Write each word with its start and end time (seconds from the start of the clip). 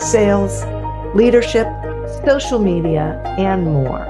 sales, 0.00 0.64
leadership, 1.14 1.66
social 2.24 2.58
media, 2.58 3.20
and 3.38 3.64
more. 3.64 4.06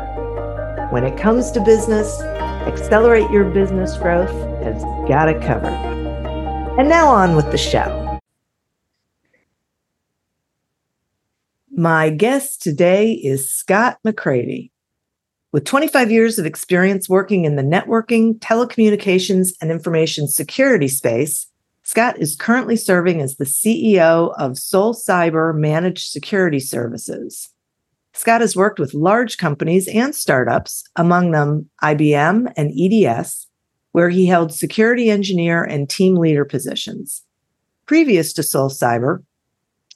When 0.91 1.05
it 1.05 1.19
comes 1.19 1.51
to 1.53 1.61
business, 1.61 2.21
Accelerate 2.67 3.31
Your 3.31 3.45
Business 3.45 3.97
Growth 3.97 4.31
has 4.63 4.83
got 5.09 5.29
it 5.29 5.43
covered. 5.43 5.75
And 6.79 6.89
now 6.89 7.09
on 7.09 7.37
with 7.37 7.51
the 7.51 7.59
show. 7.59 8.19
My 11.71 12.09
guest 12.09 12.63
today 12.63 13.13
is 13.13 13.51
Scott 13.51 13.99
McCrady. 14.07 14.71
With 15.53 15.65
25 15.65 16.11
years 16.11 16.39
of 16.39 16.47
experience 16.47 17.09
working 17.09 17.45
in 17.45 17.57
the 17.57 17.63
networking, 17.63 18.39
telecommunications, 18.39 19.51
and 19.61 19.71
information 19.71 20.27
security 20.27 20.89
space, 20.89 21.47
Scott 21.87 22.19
is 22.19 22.35
currently 22.35 22.77
serving 22.77 23.21
as 23.21 23.37
the 23.37 23.45
CEO 23.45 24.35
of 24.39 24.53
SolCyber 24.53 25.55
Managed 25.55 26.11
Security 26.11 26.59
Services. 26.59 27.51
Scott 28.15 28.41
has 28.41 28.57
worked 28.57 28.79
with 28.79 28.95
large 28.95 29.37
companies 29.37 29.87
and 29.89 30.15
startups, 30.15 30.85
among 30.97 31.33
them 31.33 31.69
IBM 31.83 32.51
and 32.57 32.73
EDS, 32.75 33.49
where 33.93 34.09
he 34.09 34.25
held 34.25 34.55
security 34.55 35.11
engineer 35.11 35.63
and 35.63 35.91
team 35.91 36.17
leader 36.17 36.47
positions. 36.47 37.23
Previous 37.85 38.33
to 38.33 38.43
Soul 38.43 38.71
Cyber, 38.71 39.23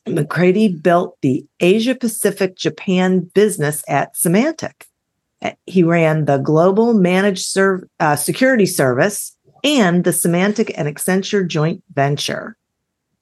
McCrady 0.06 0.82
built 0.82 1.16
the 1.22 1.46
Asia 1.58 1.94
Pacific 1.94 2.54
Japan 2.56 3.30
business 3.32 3.82
at 3.88 4.14
Symantec. 4.14 4.84
He 5.64 5.82
ran 5.82 6.26
the 6.26 6.36
global 6.36 6.92
managed 6.92 7.46
serv- 7.46 7.84
uh, 7.98 8.16
security 8.16 8.66
service 8.66 9.37
and 9.64 10.04
the 10.04 10.10
Symantec 10.10 10.72
and 10.76 10.88
Accenture 10.88 11.46
joint 11.46 11.82
venture. 11.92 12.56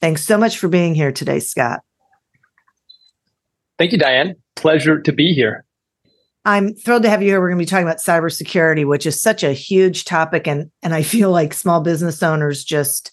Thanks 0.01 0.25
so 0.25 0.37
much 0.37 0.59
for 0.59 0.69
being 0.69 0.95
here 0.95 1.13
today, 1.13 1.41
Scott. 1.41 1.81
Thank 3.79 3.93
you, 3.93 3.99
Diane. 3.99 4.37
Pleasure 4.55 5.01
to 5.01 5.13
be 5.13 5.33
here. 5.33 5.65
I'm 6.45 6.75
thrilled 6.75 7.03
to 7.03 7.11
have 7.11 7.23
you 7.23 7.29
here. 7.29 7.41
We're 7.41 7.49
going 7.49 7.59
to 7.59 7.63
be 7.63 7.69
talking 7.69 7.87
about 7.87 7.99
cybersecurity, 7.99 8.87
which 8.87 9.05
is 9.05 9.21
such 9.21 9.43
a 9.43 9.53
huge 9.53 10.05
topic, 10.05 10.47
and 10.47 10.71
and 10.83 10.95
I 10.95 11.03
feel 11.03 11.31
like 11.31 11.53
small 11.53 11.81
business 11.81 12.23
owners 12.23 12.65
just 12.65 13.11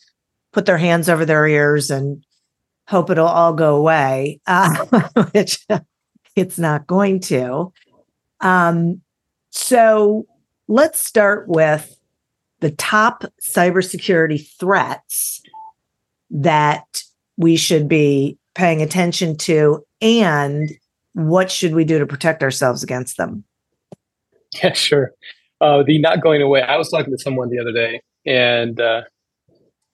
put 0.52 0.66
their 0.66 0.78
hands 0.78 1.10
over 1.10 1.26
their 1.26 1.48
ears 1.48 1.90
and 1.90 2.24
hope 2.88 3.10
it'll 3.10 3.28
all 3.28 3.54
go 3.54 3.76
away, 3.76 4.40
uh, 4.46 4.86
which 5.32 5.66
it's 6.36 6.60
not 6.60 6.86
going 6.86 7.20
to. 7.22 7.74
Um, 8.42 9.02
so 9.50 10.26
let's 10.68 11.04
start 11.04 11.48
with 11.48 11.96
the 12.64 12.72
top 12.72 13.26
cybersecurity 13.42 14.48
threats 14.58 15.42
that 16.32 17.04
we 17.36 17.58
should 17.58 17.90
be 17.90 18.38
paying 18.56 18.82
attention 18.82 19.36
to 19.36 19.86
and 20.02 20.72
what 21.12 21.52
should 21.52 21.76
we 21.76 21.84
do 21.84 22.00
to 22.00 22.06
protect 22.06 22.42
ourselves 22.42 22.82
against 22.82 23.18
them? 23.18 23.44
Yeah, 24.64 24.72
sure. 24.74 25.12
Uh, 25.60 25.84
the 25.84 26.00
not 26.00 26.22
going 26.22 26.42
away. 26.42 26.62
I 26.62 26.78
was 26.78 26.90
talking 26.90 27.12
to 27.12 27.22
someone 27.22 27.50
the 27.50 27.60
other 27.60 27.74
day, 27.74 28.02
and 28.26 28.80
uh, 28.80 29.02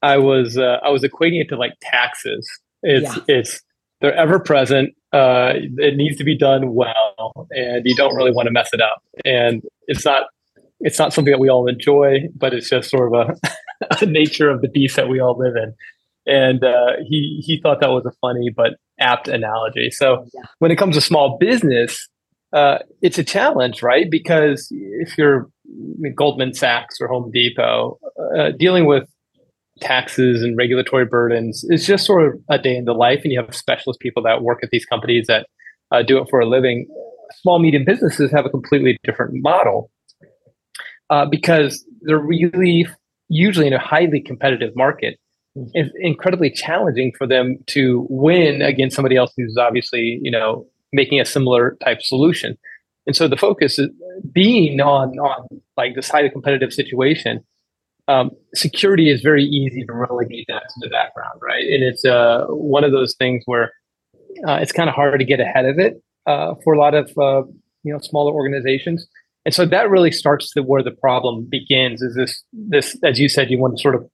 I 0.04 0.18
was 0.18 0.58
uh, 0.58 0.78
I 0.84 0.90
was 0.90 1.02
equating 1.02 1.42
it 1.42 1.50
to 1.50 1.58
like 1.58 1.74
taxes. 1.82 2.48
It's 2.84 3.16
yeah. 3.16 3.24
it's 3.28 3.62
they're 4.00 4.14
ever 4.14 4.40
present. 4.40 4.96
Uh, 5.12 5.54
it 5.56 5.96
needs 5.96 6.18
to 6.18 6.24
be 6.24 6.38
done 6.38 6.76
well, 6.76 7.48
and 7.52 7.84
you 7.86 7.96
don't 7.96 8.16
really 8.16 8.32
want 8.32 8.46
to 8.46 8.52
mess 8.52 8.70
it 8.74 8.82
up. 8.82 9.02
And 9.26 9.64
it's 9.88 10.06
not 10.06 10.28
it's 10.80 11.00
not 11.00 11.14
something 11.14 11.32
that 11.32 11.40
we 11.40 11.50
all 11.50 11.68
enjoy, 11.68 12.28
but 12.36 12.54
it's 12.54 12.70
just 12.70 12.90
sort 12.90 13.14
of 13.14 13.30
a, 13.30 14.02
a 14.02 14.06
nature 14.06 14.50
of 14.50 14.62
the 14.62 14.70
beast 14.70 14.96
that 14.96 15.10
we 15.10 15.20
all 15.20 15.38
live 15.38 15.56
in. 15.56 15.74
And 16.26 16.64
uh, 16.64 16.98
he 17.08 17.42
he 17.46 17.60
thought 17.62 17.82
that 17.82 17.90
was 17.90 18.06
a 18.06 18.12
funny 18.22 18.50
but 18.56 18.74
apt 19.00 19.28
analogy. 19.28 19.90
So 19.90 20.26
yeah. 20.34 20.42
when 20.60 20.72
it 20.72 20.78
comes 20.78 20.96
to 20.96 21.02
small 21.02 21.38
business, 21.40 22.08
uh, 22.54 22.80
it's 23.02 23.18
a 23.18 23.24
challenge, 23.24 23.82
right? 23.82 24.10
Because 24.10 24.68
if 24.72 25.18
you're 25.18 25.50
Goldman 26.16 26.54
Sachs 26.54 26.98
or 27.00 27.08
Home 27.08 27.32
Depot, 27.34 27.98
uh, 28.38 28.52
dealing 28.58 28.86
with 28.86 29.08
taxes 29.80 30.44
and 30.44 30.58
regulatory 30.58 31.06
burdens 31.06 31.64
is 31.70 31.88
just 31.88 32.06
sort 32.06 32.28
of 32.28 32.42
a 32.50 32.60
day 32.60 32.76
in 32.76 32.86
the 32.86 32.94
life, 32.94 33.22
and 33.24 33.32
you 33.32 33.42
have 33.42 33.56
specialist 33.56 34.00
people 34.00 34.22
that 34.24 34.44
work 34.44 34.60
at 34.62 34.70
these 34.72 34.86
companies 34.86 35.26
that 35.28 35.48
uh, 35.92 36.04
do 36.04 36.20
it 36.20 36.28
for 36.30 36.40
a 36.40 36.46
living. 36.46 36.86
Small 37.42 37.60
medium 37.60 37.86
businesses 37.86 38.32
have 38.32 38.46
a 38.46 38.50
completely 38.50 38.98
different 39.04 39.42
model 39.42 39.90
uh, 41.10 41.26
because 41.26 41.86
they're 42.02 42.20
really 42.20 42.88
usually 43.30 43.68
in 43.68 43.74
a 43.74 43.80
highly 43.80 44.22
competitive 44.22 44.76
market. 44.76 45.20
Mm-hmm. 45.58 45.70
It's 45.74 45.92
incredibly 46.00 46.50
challenging 46.50 47.14
for 47.18 47.28
them 47.28 47.58
to 47.68 48.06
win 48.10 48.62
against 48.62 48.96
somebody 48.96 49.16
else 49.16 49.32
who's 49.36 49.58
obviously, 49.58 50.20
you 50.22 50.32
know, 50.32 50.66
making 50.92 51.20
a 51.20 51.26
similar 51.26 51.78
type 51.84 52.02
solution. 52.02 52.58
And 53.08 53.16
so 53.16 53.28
the 53.28 53.38
focus 53.38 53.80
is 53.80 53.90
being 54.32 54.82
on 54.82 55.18
on 55.20 55.48
like 55.78 55.96
this 55.96 56.10
highly 56.10 56.30
competitive 56.30 56.74
situation. 56.74 57.44
Um, 58.08 58.32
security 58.56 59.10
is 59.10 59.22
very 59.22 59.44
easy 59.44 59.86
to 59.86 59.94
relegate 59.94 60.46
that 60.48 60.64
to 60.64 60.76
the 60.82 60.90
background, 60.90 61.40
right? 61.42 61.64
And 61.64 61.84
it's 61.84 62.04
uh, 62.04 62.46
one 62.48 62.84
of 62.84 62.92
those 62.92 63.16
things 63.16 63.44
where 63.46 63.72
uh, 64.48 64.56
it's 64.56 64.72
kind 64.72 64.90
of 64.90 64.96
hard 64.96 65.20
to 65.20 65.26
get 65.26 65.40
ahead 65.40 65.66
of 65.66 65.78
it 65.80 66.02
uh, 66.26 66.56
for 66.64 66.74
a 66.74 66.80
lot 66.80 66.96
of 66.96 67.10
uh, 67.18 67.44
you 67.84 67.94
know 67.94 68.00
smaller 68.00 68.34
organizations. 68.34 69.08
And 69.46 69.54
so 69.54 69.66
that 69.66 69.90
really 69.90 70.12
starts 70.12 70.52
to 70.52 70.62
where 70.62 70.84
the 70.84 70.92
problem 70.92 71.48
begins 71.50 72.02
is 72.02 72.16
this, 72.16 72.44
this, 72.52 72.98
as 73.04 73.20
you 73.20 73.30
said, 73.30 73.50
you 73.50 73.58
want 73.58 73.78
to 73.78 73.82
sort 73.82 73.96
of 73.96 74.08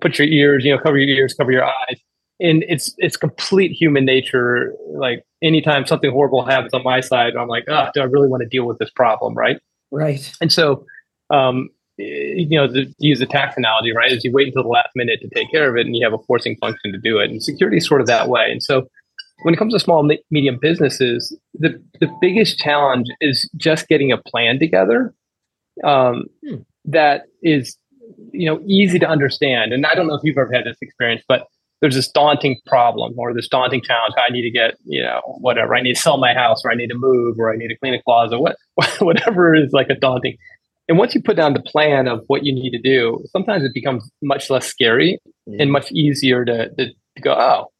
put 0.00 0.18
your 0.18 0.28
ears, 0.28 0.64
you 0.64 0.74
know, 0.74 0.82
cover 0.82 0.98
your 0.98 1.16
ears, 1.16 1.34
cover 1.34 1.52
your 1.52 1.64
eyes. 1.64 2.00
And 2.40 2.64
it's, 2.68 2.92
it's 2.98 3.16
complete 3.16 3.70
human 3.70 4.04
nature. 4.04 4.74
Like 4.88 5.24
anytime 5.42 5.86
something 5.86 6.10
horrible 6.10 6.44
happens 6.44 6.74
on 6.74 6.82
my 6.82 7.00
side, 7.00 7.36
I'm 7.36 7.48
like, 7.48 7.64
ah, 7.68 7.86
oh, 7.86 7.90
do 7.94 8.00
I 8.00 8.04
really 8.04 8.28
want 8.28 8.42
to 8.42 8.48
deal 8.48 8.66
with 8.66 8.78
this 8.78 8.90
problem? 8.90 9.34
Right. 9.34 9.60
Right. 9.92 10.32
And 10.40 10.52
so, 10.52 10.84
um, 11.30 11.68
you 11.96 12.58
know, 12.58 12.66
to 12.66 12.92
use 12.98 13.20
the 13.20 13.26
tax 13.26 13.56
analogy, 13.56 13.92
right, 13.94 14.10
is 14.10 14.24
you 14.24 14.32
wait 14.32 14.48
until 14.48 14.64
the 14.64 14.68
last 14.68 14.90
minute 14.96 15.20
to 15.20 15.28
take 15.28 15.50
care 15.52 15.70
of 15.70 15.76
it 15.76 15.86
and 15.86 15.94
you 15.96 16.04
have 16.04 16.12
a 16.12 16.22
forcing 16.24 16.56
function 16.56 16.90
to 16.92 16.98
do 16.98 17.18
it. 17.18 17.30
And 17.30 17.40
security 17.40 17.76
is 17.76 17.86
sort 17.86 18.00
of 18.00 18.08
that 18.08 18.28
way. 18.28 18.48
And 18.50 18.62
so 18.62 18.88
when 19.42 19.54
it 19.54 19.56
comes 19.56 19.72
to 19.74 19.80
small 19.80 20.08
medium 20.30 20.58
businesses, 20.60 21.36
the, 21.54 21.82
the 22.00 22.08
biggest 22.20 22.58
challenge 22.58 23.08
is 23.20 23.48
just 23.56 23.88
getting 23.88 24.12
a 24.12 24.18
plan 24.18 24.58
together 24.58 25.14
um, 25.82 26.24
hmm. 26.46 26.56
that 26.84 27.24
is 27.42 27.76
you 28.32 28.46
know 28.46 28.60
easy 28.66 28.98
to 28.98 29.06
understand. 29.06 29.72
And 29.72 29.86
I 29.86 29.94
don't 29.94 30.06
know 30.06 30.14
if 30.14 30.22
you've 30.22 30.38
ever 30.38 30.52
had 30.52 30.64
this 30.64 30.78
experience, 30.80 31.22
but 31.26 31.46
there's 31.80 31.94
this 31.94 32.08
daunting 32.08 32.60
problem 32.66 33.14
or 33.18 33.34
this 33.34 33.48
daunting 33.48 33.82
challenge. 33.82 34.14
I 34.16 34.32
need 34.32 34.42
to 34.42 34.50
get 34.50 34.74
you 34.84 35.02
know 35.02 35.20
whatever. 35.38 35.74
I 35.74 35.82
need 35.82 35.94
to 35.94 36.00
sell 36.00 36.16
my 36.16 36.32
house, 36.34 36.64
or 36.64 36.70
I 36.70 36.74
need 36.74 36.88
to 36.88 36.96
move, 36.96 37.38
or 37.38 37.52
I 37.52 37.56
need 37.56 37.68
to 37.68 37.76
clean 37.76 37.94
a 37.94 38.02
closet. 38.02 38.38
What 38.38 38.56
whatever 39.00 39.54
is 39.54 39.72
like 39.72 39.90
a 39.90 39.94
daunting. 39.94 40.36
And 40.86 40.98
once 40.98 41.14
you 41.14 41.22
put 41.22 41.36
down 41.36 41.54
the 41.54 41.62
plan 41.62 42.06
of 42.08 42.24
what 42.26 42.44
you 42.44 42.54
need 42.54 42.70
to 42.72 42.78
do, 42.78 43.24
sometimes 43.32 43.64
it 43.64 43.72
becomes 43.72 44.10
much 44.20 44.50
less 44.50 44.66
scary 44.66 45.18
and 45.58 45.72
much 45.72 45.90
easier 45.92 46.44
to, 46.44 46.68
to, 46.74 46.88
to 46.88 47.22
go, 47.22 47.32
oh, 47.32 47.70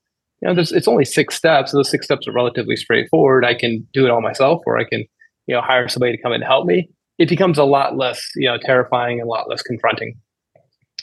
you 0.41 0.49
know, 0.49 0.55
there's, 0.55 0.73
it's 0.73 0.89
only 0.89 1.05
six 1.05 1.35
steps. 1.35 1.71
So 1.71 1.79
those 1.79 1.91
six 1.91 2.07
steps 2.07 2.27
are 2.29 2.33
relatively 2.33 2.77
straightforward. 2.77 3.45
I 3.45 3.55
can 3.55 3.87
do 3.93 4.05
it 4.05 4.11
all 4.11 4.21
myself, 4.21 4.63
or 4.67 4.79
I 4.79 4.85
can, 4.85 5.05
you 5.47 5.55
know, 5.55 5.61
hire 5.61 5.89
somebody 5.89 6.17
to 6.17 6.23
come 6.23 6.33
and 6.33 6.45
help 6.45 6.67
me. 6.67 6.89
It 7.19 7.29
becomes 7.29 7.59
a 7.59 7.65
lot 7.65 7.97
less, 7.97 8.23
you 8.35 8.49
know, 8.49 8.59
terrifying 8.59 9.21
and 9.21 9.29
a 9.29 9.31
lot 9.31 9.49
less 9.49 9.63
confronting. 9.63 10.17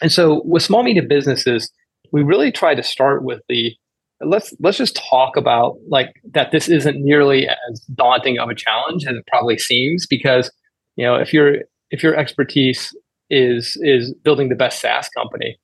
And 0.02 0.12
so 0.12 0.42
with 0.46 0.64
small 0.64 0.84
medium 0.84 1.08
businesses, 1.08 1.72
we 2.12 2.24
really 2.24 2.52
try 2.52 2.76
to 2.76 2.84
start 2.84 3.24
with 3.24 3.42
the 3.48 3.74
let's 4.24 4.54
let's 4.60 4.78
just 4.78 5.00
talk 5.10 5.36
about 5.36 5.78
like 5.88 6.14
that 6.34 6.52
this 6.52 6.70
isn't 6.70 7.04
nearly 7.04 7.48
as 7.48 7.80
daunting 7.96 8.38
of 8.38 8.50
a 8.50 8.56
challenge 8.56 9.06
as 9.06 9.16
it 9.16 9.26
probably 9.28 9.58
seems 9.58 10.06
because 10.06 10.52
you 10.96 11.04
know 11.04 11.16
if 11.16 11.34
your 11.34 11.56
if 11.90 12.04
your 12.04 12.16
expertise 12.16 12.96
is 13.32 13.78
is 13.82 14.14
building 14.24 14.50
the 14.50 14.56
best 14.56 14.82
SaaS 14.82 15.10
company, 15.10 15.58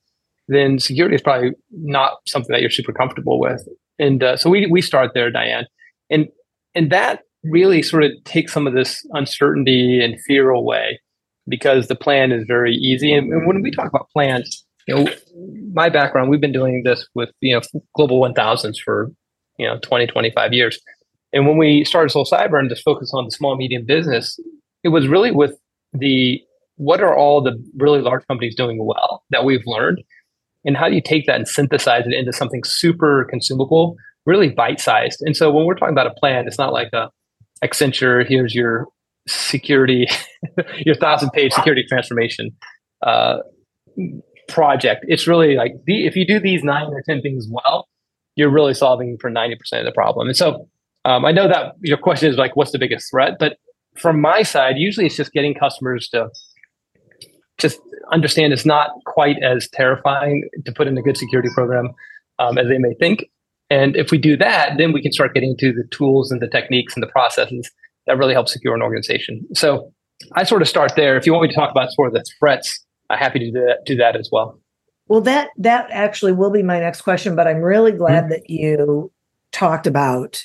then 0.48 0.80
security 0.80 1.16
is 1.16 1.22
probably 1.22 1.52
not 1.72 2.14
something 2.28 2.52
that 2.52 2.62
you're 2.62 2.70
super 2.70 2.94
comfortable 2.94 3.40
with. 3.40 3.68
And 4.00 4.24
uh, 4.24 4.38
so 4.38 4.50
we 4.50 4.68
we 4.68 4.82
start 4.82 5.12
there, 5.14 5.32
Diane, 5.32 5.66
and 6.10 6.28
and 6.76 6.92
that 6.92 7.22
really 7.44 7.82
sort 7.82 8.04
of 8.04 8.12
takes 8.26 8.54
some 8.54 8.68
of 8.68 8.74
this 8.74 9.06
uncertainty 9.12 10.04
and 10.04 10.20
fear 10.22 10.50
away 10.50 11.00
because 11.48 11.88
the 11.88 11.96
plan 11.96 12.32
is 12.32 12.44
very 12.48 12.76
easy. 12.76 13.14
And, 13.14 13.32
and 13.32 13.48
when 13.48 13.62
we 13.62 13.72
talk 13.72 13.88
about 13.88 14.10
plans, 14.12 14.66
you 14.88 14.96
know, 14.96 15.12
my 15.74 15.90
background, 15.90 16.30
we've 16.30 16.42
been 16.42 16.52
doing 16.52 16.84
this 16.84 17.08
with 17.16 17.30
you 17.42 17.56
know 17.56 17.62
global 17.96 18.22
1000s 18.22 18.78
for 18.84 19.12
you 19.58 19.68
know 19.68 19.80
20, 19.80 20.08
25 20.08 20.54
years. 20.54 20.80
And 21.34 21.46
when 21.46 21.58
we 21.58 21.84
started 21.84 22.14
SolCyber 22.14 22.58
and 22.58 22.70
just 22.70 22.84
focused 22.84 23.14
on 23.14 23.26
the 23.26 23.32
small 23.32 23.58
medium 23.58 23.86
business, 23.86 24.40
it 24.84 24.90
was 24.90 25.08
really 25.08 25.32
with 25.32 25.58
the 25.94 26.42
what 26.78 27.02
are 27.02 27.16
all 27.16 27.42
the 27.42 27.62
really 27.78 28.02
large 28.02 28.26
companies 28.28 28.56
doing 28.56 28.86
well 28.86 29.24
that 29.32 29.44
we've 29.44 29.64
learned 29.66 30.04
and 30.66 30.78
how 30.78 30.90
do 30.90 30.96
you 30.96 31.02
take 31.02 31.26
that 31.28 31.36
and 31.36 31.48
synthesize 31.48 32.06
it 32.06 32.14
into 32.14 32.34
something 32.34 32.64
super 32.64 33.26
consumable 33.30 33.96
really 34.26 34.50
bite-sized? 34.50 35.22
And 35.22 35.38
so 35.38 35.52
when 35.52 35.66
we're 35.66 35.76
talking 35.76 35.94
about 35.94 36.08
a 36.08 36.14
plan 36.14 36.48
it's 36.48 36.58
not 36.58 36.74
like 36.74 36.90
a 36.94 37.10
accenture 37.64 38.28
here's 38.28 38.54
your 38.54 38.88
security 39.28 40.08
your 40.86 40.96
thousand 40.96 41.32
page 41.32 41.54
security 41.54 41.84
transformation 41.88 42.52
uh, 43.06 43.38
project. 44.48 45.06
It's 45.08 45.28
really 45.28 45.56
like 45.56 45.74
the, 45.86 46.06
if 46.06 46.16
you 46.16 46.26
do 46.26 46.40
these 46.40 46.64
nine 46.64 46.88
or 46.88 47.02
ten 47.02 47.22
things 47.22 47.48
well 47.50 47.88
you're 48.36 48.52
really 48.52 48.76
solving 48.76 49.18
for 49.20 49.32
90% 49.32 49.54
of 49.80 49.86
the 49.86 49.92
problem. 49.92 50.28
And 50.28 50.38
so 50.38 50.70
um, 51.06 51.26
i 51.26 51.32
know 51.32 51.48
that 51.48 51.74
your 51.82 51.98
question 51.98 52.30
is 52.30 52.38
like 52.38 52.56
what's 52.56 52.72
the 52.72 52.80
biggest 52.80 53.10
threat? 53.10 53.38
But 53.40 53.58
from 53.98 54.22
my 54.22 54.44
side 54.44 54.76
usually 54.78 55.08
it's 55.08 55.16
just 55.16 55.32
getting 55.34 55.54
customers 55.54 56.08
to 56.10 56.30
just 57.58 57.80
understand 58.12 58.54
it's 58.54 58.66
not 58.66 58.92
quite 59.06 59.38
as 59.44 59.68
terrifying 59.74 60.48
to 60.66 60.72
put 60.72 60.88
in 60.88 60.98
a 60.98 61.02
good 61.02 61.18
security 61.18 61.50
program 61.54 61.94
um, 62.40 62.58
as 62.58 62.68
they 62.68 62.78
may 62.78 62.94
think. 63.00 63.26
And 63.70 63.96
if 63.96 64.12
we 64.12 64.18
do 64.18 64.38
that, 64.38 64.78
then 64.78 64.94
we 64.94 65.02
can 65.02 65.12
start 65.12 65.34
getting 65.34 65.56
to 65.60 65.74
the 65.74 65.84
tools 65.92 66.32
and 66.32 66.42
the 66.42 66.48
techniques 66.48 66.96
and 66.96 67.04
the 67.04 67.08
processes 67.08 67.70
that 68.06 68.18
really 68.18 68.34
help 68.34 68.48
secure 68.48 68.74
an 68.74 68.82
organization. 68.82 69.46
So 69.54 69.92
I 70.34 70.44
sort 70.44 70.62
of 70.62 70.68
start 70.68 70.94
there. 70.96 71.18
If 71.18 71.26
you 71.26 71.34
want 71.34 71.44
me 71.44 71.50
to 71.50 71.56
talk 71.56 71.72
about 71.72 71.92
sort 71.92 72.08
of 72.08 72.14
the 72.14 72.24
threats, 72.40 72.86
I'm 73.10 73.20
happy 73.20 73.40
to 73.40 73.46
do 73.46 73.52
that, 73.52 73.80
do 73.86 73.96
that 73.98 74.16
as 74.16 74.30
well. 74.32 74.60
Well, 75.08 75.22
that 75.22 75.50
that 75.58 75.88
actually 75.92 76.34
will 76.34 76.52
be 76.52 76.64
my 76.64 76.80
next 76.80 77.02
question, 77.02 77.36
but 77.36 77.48
I'm 77.48 77.62
really 77.62 77.94
glad 77.94 78.26
mm-hmm. 78.26 78.32
that 78.32 78.50
you 78.50 79.12
talked 79.52 79.88
about 79.88 80.44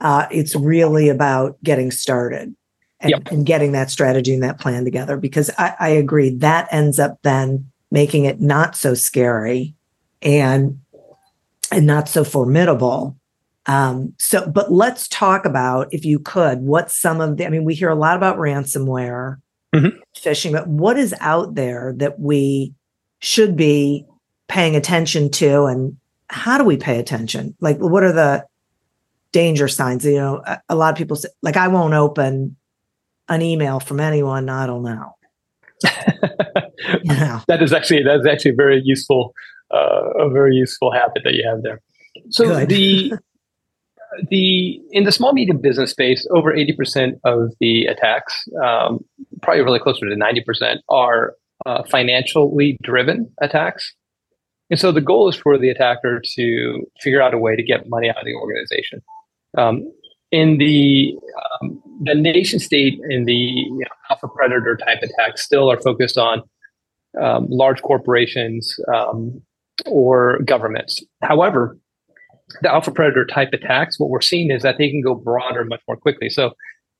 uh, 0.00 0.26
it's 0.30 0.56
really 0.56 1.08
about 1.08 1.62
getting 1.62 1.90
started 1.90 2.54
and, 3.00 3.10
yep. 3.10 3.28
and 3.30 3.46
getting 3.46 3.72
that 3.72 3.90
strategy 3.90 4.34
and 4.34 4.42
that 4.42 4.60
plan 4.60 4.84
together 4.84 5.16
because 5.16 5.50
I, 5.58 5.74
I 5.80 5.88
agree 5.90 6.30
that 6.36 6.68
ends 6.72 6.98
up 6.98 7.18
then 7.22 7.70
making 7.90 8.26
it 8.26 8.40
not 8.40 8.76
so 8.76 8.94
scary 8.94 9.74
and 10.22 10.80
and 11.72 11.86
not 11.86 12.08
so 12.08 12.24
formidable 12.24 13.16
um, 13.66 14.14
so 14.18 14.48
but 14.48 14.72
let's 14.72 15.08
talk 15.08 15.44
about 15.44 15.92
if 15.92 16.04
you 16.04 16.18
could 16.18 16.60
what 16.60 16.90
some 16.90 17.20
of 17.20 17.36
the 17.36 17.46
i 17.46 17.48
mean 17.48 17.64
we 17.64 17.74
hear 17.74 17.88
a 17.88 17.94
lot 17.94 18.16
about 18.16 18.36
ransomware 18.36 19.38
mm-hmm. 19.74 19.96
phishing 20.16 20.52
but 20.52 20.66
what 20.68 20.98
is 20.98 21.14
out 21.20 21.54
there 21.54 21.94
that 21.96 22.20
we 22.20 22.74
should 23.20 23.56
be 23.56 24.04
paying 24.48 24.76
attention 24.76 25.30
to 25.30 25.64
and 25.64 25.96
how 26.28 26.58
do 26.58 26.64
we 26.64 26.76
pay 26.76 26.98
attention 26.98 27.54
like 27.60 27.78
what 27.78 28.02
are 28.02 28.12
the 28.12 28.44
danger 29.32 29.68
signs 29.68 30.04
you 30.04 30.16
know 30.16 30.42
a, 30.46 30.60
a 30.70 30.74
lot 30.74 30.90
of 30.92 30.98
people 30.98 31.16
say 31.16 31.28
like 31.42 31.56
i 31.56 31.68
won't 31.68 31.94
open 31.94 32.56
an 33.30 33.40
email 33.42 33.80
from 33.80 34.00
anyone 34.00 34.48
I 34.50 34.66
don't 34.66 34.82
know. 34.82 35.14
That 37.48 37.62
is 37.62 37.72
actually 37.72 38.02
that 38.02 38.20
is 38.20 38.26
actually 38.26 38.52
very 38.52 38.80
useful, 38.84 39.34
uh, 39.72 40.10
a 40.18 40.30
very 40.30 40.56
useful 40.56 40.92
habit 40.92 41.22
that 41.24 41.34
you 41.34 41.48
have 41.48 41.62
there. 41.62 41.80
So 42.30 42.44
Good. 42.44 42.68
the 42.68 43.12
the 44.28 44.80
in 44.90 45.04
the 45.04 45.12
small 45.12 45.32
medium 45.32 45.60
business 45.60 45.90
space, 45.90 46.26
over 46.30 46.54
eighty 46.54 46.72
percent 46.72 47.18
of 47.24 47.52
the 47.60 47.86
attacks, 47.86 48.46
um, 48.62 49.04
probably 49.42 49.62
really 49.62 49.78
closer 49.78 50.08
to 50.08 50.16
ninety 50.16 50.42
percent, 50.42 50.80
are 50.88 51.34
uh, 51.66 51.84
financially 51.84 52.76
driven 52.82 53.30
attacks. 53.40 53.94
And 54.70 54.78
so 54.78 54.92
the 54.92 55.00
goal 55.00 55.28
is 55.28 55.36
for 55.36 55.58
the 55.58 55.68
attacker 55.68 56.22
to 56.36 56.86
figure 57.00 57.20
out 57.20 57.34
a 57.34 57.38
way 57.38 57.56
to 57.56 57.62
get 57.62 57.88
money 57.88 58.08
out 58.08 58.18
of 58.18 58.24
the 58.24 58.34
organization. 58.34 59.02
Um, 59.58 59.92
in 60.30 60.58
the 60.58 61.16
um, 61.60 61.82
the 62.02 62.14
nation 62.14 62.58
state 62.58 62.98
and 63.10 63.26
the 63.26 63.34
you 63.34 63.78
know, 63.78 63.86
alpha 64.10 64.28
predator 64.28 64.76
type 64.76 65.02
attacks 65.02 65.42
still 65.42 65.70
are 65.70 65.80
focused 65.80 66.16
on 66.18 66.42
um, 67.20 67.46
large 67.48 67.82
corporations 67.82 68.78
um, 68.94 69.42
or 69.86 70.38
governments. 70.44 71.02
However, 71.22 71.76
the 72.62 72.72
alpha 72.72 72.90
predator 72.90 73.24
type 73.24 73.50
attacks, 73.52 73.98
what 73.98 74.10
we're 74.10 74.20
seeing 74.20 74.50
is 74.50 74.62
that 74.62 74.78
they 74.78 74.90
can 74.90 75.02
go 75.02 75.14
broader 75.14 75.64
much 75.64 75.80
more 75.86 75.96
quickly. 75.96 76.30
So 76.30 76.52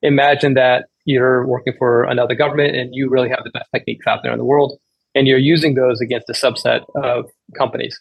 imagine 0.02 0.54
that 0.54 0.86
you're 1.04 1.46
working 1.46 1.74
for 1.78 2.04
another 2.04 2.34
government 2.34 2.76
and 2.76 2.94
you 2.94 3.08
really 3.08 3.28
have 3.28 3.42
the 3.44 3.50
best 3.50 3.68
techniques 3.74 4.06
out 4.06 4.20
there 4.22 4.32
in 4.32 4.38
the 4.38 4.44
world, 4.44 4.78
and 5.14 5.26
you're 5.26 5.38
using 5.38 5.74
those 5.74 6.00
against 6.00 6.28
a 6.28 6.32
subset 6.32 6.84
of 7.02 7.30
companies. 7.56 7.98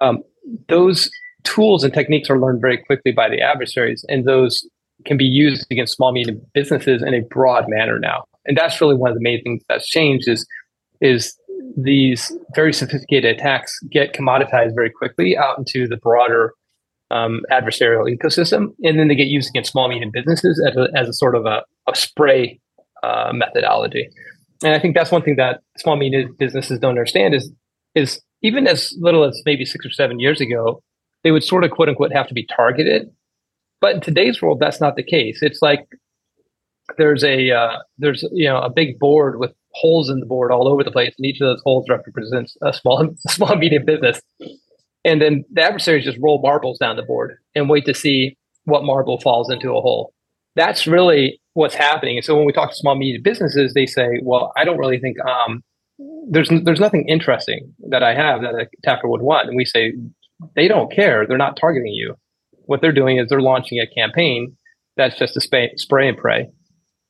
Um, 0.00 0.22
those 0.68 1.10
tools 1.44 1.84
and 1.84 1.92
techniques 1.92 2.30
are 2.30 2.38
learned 2.38 2.60
very 2.60 2.78
quickly 2.78 3.12
by 3.12 3.28
the 3.28 3.40
adversaries, 3.40 4.04
and 4.08 4.24
those 4.24 4.66
can 5.04 5.16
be 5.16 5.24
used 5.24 5.66
against 5.70 5.96
small 5.96 6.12
medium 6.12 6.40
businesses 6.54 7.02
in 7.02 7.14
a 7.14 7.20
broad 7.22 7.64
manner 7.68 7.98
now. 7.98 8.24
And 8.44 8.56
that's 8.56 8.80
really 8.80 8.94
one 8.94 9.10
of 9.10 9.16
the 9.16 9.22
main 9.22 9.42
things 9.42 9.62
that's 9.68 9.88
changed 9.88 10.28
is 10.28 10.46
is 11.00 11.36
these 11.76 12.32
very 12.54 12.72
sophisticated 12.72 13.36
attacks 13.36 13.78
get 13.90 14.12
commoditized 14.14 14.74
very 14.74 14.90
quickly 14.90 15.36
out 15.36 15.58
into 15.58 15.88
the 15.88 15.96
broader 15.96 16.52
um, 17.10 17.42
adversarial 17.50 18.10
ecosystem, 18.14 18.68
and 18.82 18.98
then 18.98 19.08
they 19.08 19.14
get 19.14 19.26
used 19.26 19.48
against 19.50 19.72
small 19.72 19.88
medium 19.88 20.10
businesses 20.12 20.62
as 20.66 20.76
a, 20.76 20.88
as 20.96 21.08
a 21.08 21.12
sort 21.12 21.34
of 21.34 21.44
a, 21.44 21.62
a 21.88 21.94
spray 21.94 22.58
uh, 23.02 23.32
methodology. 23.34 24.08
And 24.64 24.74
I 24.74 24.78
think 24.78 24.94
that's 24.94 25.10
one 25.10 25.22
thing 25.22 25.36
that 25.36 25.60
small 25.76 25.96
medium 25.96 26.34
businesses 26.38 26.78
don't 26.78 26.90
understand 26.90 27.34
is 27.34 27.50
is 27.94 28.20
even 28.42 28.66
as 28.66 28.94
little 28.98 29.24
as 29.24 29.40
maybe 29.44 29.64
six 29.64 29.84
or 29.84 29.90
seven 29.90 30.18
years 30.18 30.40
ago, 30.40 30.82
they 31.24 31.30
would 31.30 31.44
sort 31.44 31.64
of 31.64 31.70
quote 31.70 31.88
unquote 31.88 32.12
have 32.12 32.28
to 32.28 32.34
be 32.34 32.46
targeted. 32.46 33.10
But 33.80 33.96
in 33.96 34.00
today's 34.00 34.40
world, 34.40 34.60
that's 34.60 34.80
not 34.80 34.96
the 34.96 35.02
case. 35.02 35.40
It's 35.42 35.60
like 35.60 35.86
there's 36.98 37.24
a 37.24 37.50
uh, 37.50 37.78
there's 37.98 38.24
you 38.32 38.48
know 38.48 38.58
a 38.58 38.70
big 38.70 38.98
board 38.98 39.38
with 39.38 39.52
holes 39.74 40.10
in 40.10 40.20
the 40.20 40.26
board 40.26 40.52
all 40.52 40.68
over 40.68 40.84
the 40.84 40.90
place, 40.90 41.14
and 41.16 41.26
each 41.26 41.40
of 41.40 41.46
those 41.46 41.62
holes 41.64 41.86
represents 41.88 42.56
a 42.62 42.72
small 42.72 43.08
small 43.28 43.56
medium 43.56 43.84
business. 43.84 44.20
And 45.04 45.20
then 45.20 45.44
the 45.52 45.62
adversaries 45.62 46.04
just 46.04 46.18
roll 46.20 46.40
marbles 46.40 46.78
down 46.78 46.94
the 46.96 47.02
board 47.02 47.36
and 47.56 47.68
wait 47.68 47.86
to 47.86 47.94
see 47.94 48.36
what 48.64 48.84
marble 48.84 49.20
falls 49.20 49.50
into 49.50 49.70
a 49.70 49.80
hole. 49.80 50.14
That's 50.54 50.86
really 50.86 51.40
what's 51.54 51.74
happening. 51.74 52.18
And 52.18 52.24
so 52.24 52.36
when 52.36 52.46
we 52.46 52.52
talk 52.52 52.70
to 52.70 52.76
small 52.76 52.94
medium 52.94 53.22
businesses, 53.22 53.74
they 53.74 53.86
say, 53.86 54.20
"Well, 54.22 54.52
I 54.56 54.64
don't 54.64 54.78
really 54.78 54.98
think 54.98 55.16
um, 55.26 55.62
there's 56.30 56.50
there's 56.64 56.80
nothing 56.80 57.08
interesting 57.08 57.74
that 57.90 58.02
I 58.02 58.14
have 58.14 58.42
that 58.42 58.54
a 58.54 58.66
attacker 58.78 59.08
would 59.08 59.22
want." 59.22 59.48
And 59.48 59.56
we 59.56 59.64
say, 59.64 59.92
they 60.54 60.68
don't 60.68 60.92
care. 60.92 61.26
They're 61.26 61.38
not 61.38 61.56
targeting 61.56 61.92
you. 61.92 62.14
What 62.66 62.80
they're 62.80 62.92
doing 62.92 63.18
is 63.18 63.28
they're 63.28 63.40
launching 63.40 63.78
a 63.78 63.86
campaign 63.86 64.56
that's 64.96 65.18
just 65.18 65.36
a 65.36 65.40
spray, 65.40 65.72
spray 65.76 66.08
and 66.08 66.16
pray, 66.16 66.48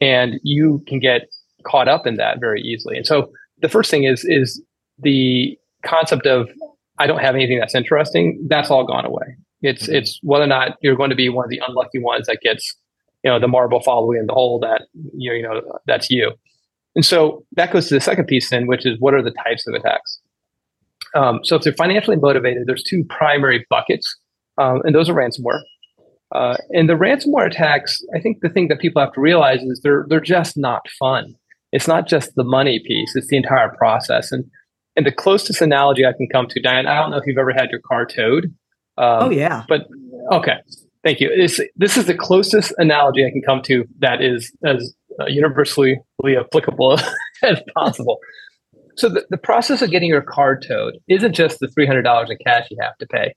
and 0.00 0.40
you 0.42 0.82
can 0.86 0.98
get 0.98 1.22
caught 1.66 1.88
up 1.88 2.06
in 2.06 2.16
that 2.16 2.40
very 2.40 2.60
easily. 2.62 2.96
And 2.96 3.06
so 3.06 3.30
the 3.60 3.68
first 3.68 3.90
thing 3.90 4.04
is 4.04 4.24
is 4.24 4.62
the 4.98 5.58
concept 5.84 6.26
of 6.26 6.48
I 6.98 7.06
don't 7.06 7.20
have 7.20 7.34
anything 7.34 7.58
that's 7.58 7.74
interesting. 7.74 8.46
That's 8.48 8.70
all 8.70 8.84
gone 8.86 9.04
away. 9.04 9.36
It's 9.62 9.84
mm-hmm. 9.84 9.94
it's 9.94 10.18
whether 10.22 10.44
or 10.44 10.48
not 10.48 10.76
you're 10.82 10.96
going 10.96 11.10
to 11.10 11.16
be 11.16 11.28
one 11.28 11.44
of 11.44 11.50
the 11.50 11.62
unlucky 11.66 11.98
ones 11.98 12.26
that 12.26 12.40
gets 12.42 12.76
you 13.24 13.30
know 13.30 13.38
the 13.38 13.48
marble 13.48 13.80
following 13.80 14.18
in 14.18 14.26
the 14.26 14.34
hole 14.34 14.58
that 14.60 14.82
you 15.16 15.30
know, 15.30 15.36
you 15.36 15.42
know 15.42 15.78
that's 15.86 16.10
you. 16.10 16.32
And 16.94 17.04
so 17.04 17.44
that 17.52 17.72
goes 17.72 17.88
to 17.88 17.94
the 17.94 18.00
second 18.00 18.26
piece 18.26 18.50
then, 18.50 18.66
which 18.66 18.84
is 18.84 18.96
what 18.98 19.14
are 19.14 19.22
the 19.22 19.34
types 19.44 19.66
of 19.66 19.74
attacks? 19.74 20.20
Um, 21.14 21.40
so 21.42 21.56
if 21.56 21.62
they're 21.62 21.72
financially 21.74 22.16
motivated, 22.16 22.66
there's 22.66 22.82
two 22.82 23.04
primary 23.04 23.66
buckets, 23.68 24.16
um, 24.58 24.82
and 24.84 24.94
those 24.94 25.08
are 25.08 25.14
ransomware. 25.14 25.62
Uh, 26.34 26.56
and 26.70 26.88
the 26.88 26.94
ransomware 26.94 27.46
attacks, 27.46 28.00
I 28.16 28.20
think 28.20 28.40
the 28.40 28.48
thing 28.48 28.68
that 28.68 28.80
people 28.80 29.02
have 29.02 29.12
to 29.12 29.20
realize 29.20 29.60
is 29.62 29.80
they're 29.82 30.06
they're 30.08 30.20
just 30.20 30.56
not 30.56 30.82
fun. 30.98 31.34
It's 31.72 31.86
not 31.86 32.08
just 32.08 32.34
the 32.34 32.44
money 32.44 32.80
piece; 32.86 33.14
it's 33.14 33.28
the 33.28 33.36
entire 33.36 33.68
process. 33.76 34.32
And 34.32 34.44
and 34.96 35.06
the 35.06 35.12
closest 35.12 35.60
analogy 35.60 36.06
I 36.06 36.12
can 36.12 36.28
come 36.30 36.46
to, 36.48 36.60
Diane, 36.60 36.86
I 36.86 37.00
don't 37.00 37.10
know 37.10 37.16
if 37.16 37.26
you've 37.26 37.38
ever 37.38 37.52
had 37.52 37.70
your 37.70 37.80
car 37.80 38.06
towed. 38.06 38.44
Um, 38.98 39.24
oh 39.24 39.30
yeah. 39.30 39.64
But 39.68 39.86
okay, 40.32 40.56
thank 41.02 41.20
you. 41.20 41.30
It's, 41.32 41.60
this 41.76 41.96
is 41.96 42.06
the 42.06 42.14
closest 42.14 42.74
analogy 42.78 43.24
I 43.24 43.30
can 43.30 43.42
come 43.42 43.62
to 43.62 43.84
that 44.00 44.22
is 44.22 44.52
as 44.64 44.94
uh, 45.20 45.26
universally 45.26 46.00
applicable 46.24 46.98
as 47.42 47.60
possible. 47.74 48.18
So 48.96 49.08
the, 49.08 49.24
the 49.30 49.38
process 49.38 49.82
of 49.82 49.90
getting 49.90 50.08
your 50.08 50.22
car 50.22 50.58
towed 50.58 50.98
isn't 51.08 51.32
just 51.34 51.60
the 51.60 51.68
$300 51.68 52.30
in 52.30 52.36
cash 52.44 52.68
you 52.70 52.76
have 52.80 52.96
to 52.98 53.06
pay. 53.06 53.34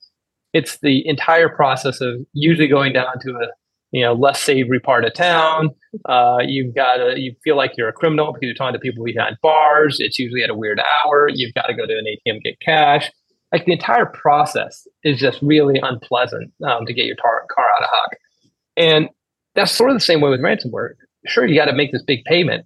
it's 0.53 0.79
the 0.79 1.05
entire 1.07 1.49
process 1.49 2.01
of 2.01 2.15
usually 2.33 2.67
going 2.67 2.93
down 2.93 3.19
to 3.21 3.31
a 3.31 3.47
you 3.91 4.01
know 4.01 4.13
less 4.13 4.41
savory 4.41 4.79
part 4.79 5.05
of 5.05 5.13
town. 5.13 5.69
Uh, 6.05 6.39
you've 6.45 6.75
got 6.75 6.97
to 6.97 7.19
you 7.19 7.33
feel 7.43 7.55
like 7.55 7.71
you're 7.77 7.87
a 7.87 7.93
criminal 7.93 8.33
because 8.33 8.47
you're 8.47 8.53
talking 8.53 8.73
to 8.73 8.79
people 8.79 9.03
behind 9.03 9.37
bars. 9.41 9.97
It's 9.99 10.19
usually 10.19 10.43
at 10.43 10.49
a 10.49 10.55
weird 10.55 10.79
hour. 10.79 11.29
You've 11.33 11.53
got 11.53 11.67
to 11.67 11.73
go 11.73 11.85
to 11.85 11.93
an 11.93 12.05
ATM 12.05 12.41
get 12.43 12.59
cash. 12.59 13.09
Like 13.51 13.65
the 13.65 13.73
entire 13.73 14.05
process 14.05 14.85
is 15.03 15.19
just 15.19 15.41
really 15.41 15.79
unpleasant 15.81 16.51
um, 16.67 16.85
to 16.85 16.93
get 16.93 17.05
your 17.05 17.15
tar- 17.15 17.45
car 17.55 17.65
out 17.65 17.83
of 17.83 17.89
hock. 17.89 18.09
And 18.75 19.09
that's 19.53 19.71
sort 19.71 19.91
of 19.91 19.95
the 19.95 20.01
same 20.01 20.19
way 20.19 20.29
with 20.29 20.41
ransomware. 20.41 20.89
Sure, 21.25 21.45
you 21.45 21.55
got 21.55 21.65
to 21.65 21.73
make 21.73 21.93
this 21.93 22.03
big 22.03 22.25
payment, 22.25 22.65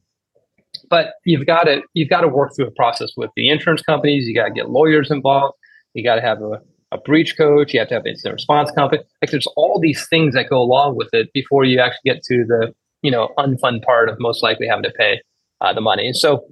but 0.90 1.14
you've 1.26 1.46
got 1.46 1.64
to 1.64 1.82
you've 1.94 2.10
got 2.10 2.22
to 2.22 2.28
work 2.28 2.52
through 2.56 2.68
a 2.68 2.72
process 2.72 3.12
with 3.18 3.32
the 3.36 3.50
insurance 3.50 3.82
companies. 3.82 4.28
You 4.28 4.36
got 4.36 4.46
to 4.46 4.54
get 4.54 4.70
lawyers 4.70 5.12
involved. 5.12 5.56
You 5.94 6.04
got 6.04 6.16
to 6.16 6.22
have 6.22 6.42
a 6.42 6.62
a 6.92 6.98
breach 6.98 7.38
coach, 7.38 7.74
you 7.74 7.80
have 7.80 7.90
to 7.90 7.96
have 7.96 8.06
incident 8.06 8.34
response 8.34 8.72
company. 8.72 9.04
Like 9.22 9.32
there's 9.32 9.48
all 9.56 9.80
these 9.80 10.08
things 10.08 10.34
that 10.34 10.50
go 10.50 10.60
along 10.60 10.96
with 10.96 11.10
it 11.14 11.32
before 11.34 11.64
you 11.64 11.80
actually 11.80 12.12
get 12.12 12.24
to 12.24 12.46
the 12.48 12.74
you 13.02 13.12
know 13.12 13.30
unfun 13.38 13.84
part 13.84 14.10
of 14.10 14.20
most 14.20 14.44
likely 14.44 14.68
having 14.68 14.84
to 14.84 14.92
pay 14.92 15.22
uh, 15.62 15.74
the 15.74 15.82
money. 15.82 16.08
And 16.08 16.18
so 16.18 16.46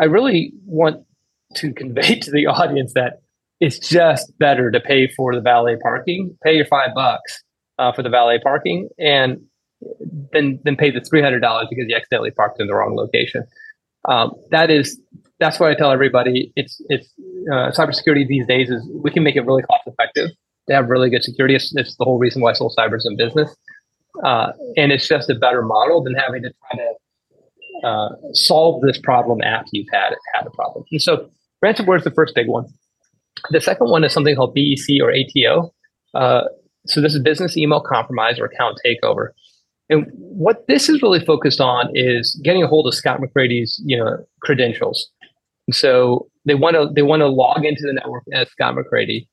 I 0.00 0.04
really 0.04 0.52
want 0.64 1.04
to 1.56 1.72
convey 1.74 2.18
to 2.20 2.30
the 2.30 2.46
audience 2.46 2.92
that 2.94 3.20
it's 3.60 3.78
just 3.78 4.36
better 4.38 4.70
to 4.70 4.80
pay 4.80 5.08
for 5.08 5.34
the 5.34 5.40
valet 5.40 5.76
parking, 5.80 6.36
pay 6.42 6.56
your 6.56 6.66
five 6.66 6.90
bucks 6.94 7.44
uh, 7.78 7.92
for 7.92 8.02
the 8.02 8.08
valet 8.08 8.40
parking, 8.42 8.88
and 8.98 9.40
then 10.32 10.58
then 10.64 10.76
pay 10.76 10.90
the 10.90 11.00
three 11.00 11.22
hundred 11.22 11.40
dollars 11.40 11.66
because 11.68 11.84
you 11.88 11.94
accidentally 11.94 12.30
parked 12.30 12.60
in 12.60 12.66
the 12.66 12.74
wrong 12.74 12.96
location. 12.96 13.44
Um, 14.08 14.32
that 14.50 14.70
is 14.70 15.00
that's 15.38 15.58
what 15.58 15.70
I 15.70 15.74
tell 15.74 15.90
everybody. 15.90 16.52
It's 16.56 16.80
it's 16.88 17.08
uh, 17.50 17.70
cybersecurity 17.72 18.26
these 18.26 18.46
days 18.46 18.70
is 18.70 18.88
we 19.02 19.10
can 19.10 19.22
make 19.22 19.36
it 19.36 19.42
really 19.42 19.62
cost 19.62 19.82
effective 19.86 20.30
They 20.68 20.74
have 20.74 20.88
really 20.88 21.10
good 21.10 21.24
security. 21.24 21.54
It's, 21.54 21.74
it's 21.74 21.96
the 21.96 22.04
whole 22.04 22.18
reason 22.18 22.42
why 22.42 22.52
SolCyber 22.52 22.96
is 22.96 23.06
in 23.06 23.16
business, 23.16 23.54
uh, 24.24 24.52
and 24.76 24.92
it's 24.92 25.08
just 25.08 25.28
a 25.30 25.34
better 25.34 25.62
model 25.62 26.02
than 26.02 26.14
having 26.14 26.42
to 26.42 26.50
try 26.50 26.78
to 26.78 27.86
uh, 27.86 28.08
solve 28.32 28.82
this 28.82 28.98
problem 28.98 29.42
after 29.42 29.70
you've 29.72 29.88
had 29.92 30.14
had 30.34 30.46
a 30.46 30.50
problem. 30.50 30.84
And 30.90 31.02
so 31.02 31.28
ransomware 31.64 31.98
is 31.98 32.04
the 32.04 32.10
first 32.10 32.34
big 32.34 32.48
one. 32.48 32.66
The 33.50 33.60
second 33.60 33.90
one 33.90 34.04
is 34.04 34.12
something 34.12 34.36
called 34.36 34.54
BEC 34.54 35.00
or 35.02 35.12
ATO. 35.12 35.74
Uh, 36.14 36.44
so 36.86 37.00
this 37.00 37.14
is 37.14 37.22
business 37.22 37.56
email 37.56 37.80
compromise 37.80 38.38
or 38.38 38.44
account 38.44 38.78
takeover. 38.84 39.30
And 39.88 40.06
what 40.14 40.66
this 40.68 40.88
is 40.88 41.02
really 41.02 41.24
focused 41.24 41.60
on 41.60 41.90
is 41.94 42.40
getting 42.42 42.62
a 42.62 42.66
hold 42.66 42.86
of 42.86 42.94
Scott 42.94 43.20
McCrady's, 43.20 43.80
you 43.84 43.96
know, 43.96 44.18
credentials. 44.40 45.10
So 45.70 46.28
they 46.44 46.54
want 46.54 46.76
to 46.76 46.90
they 46.94 47.02
want 47.02 47.20
to 47.20 47.28
log 47.28 47.64
into 47.64 47.82
the 47.82 47.92
network 47.92 48.24
as 48.32 48.48
Scott 48.50 48.74
McCrady. 48.74 49.26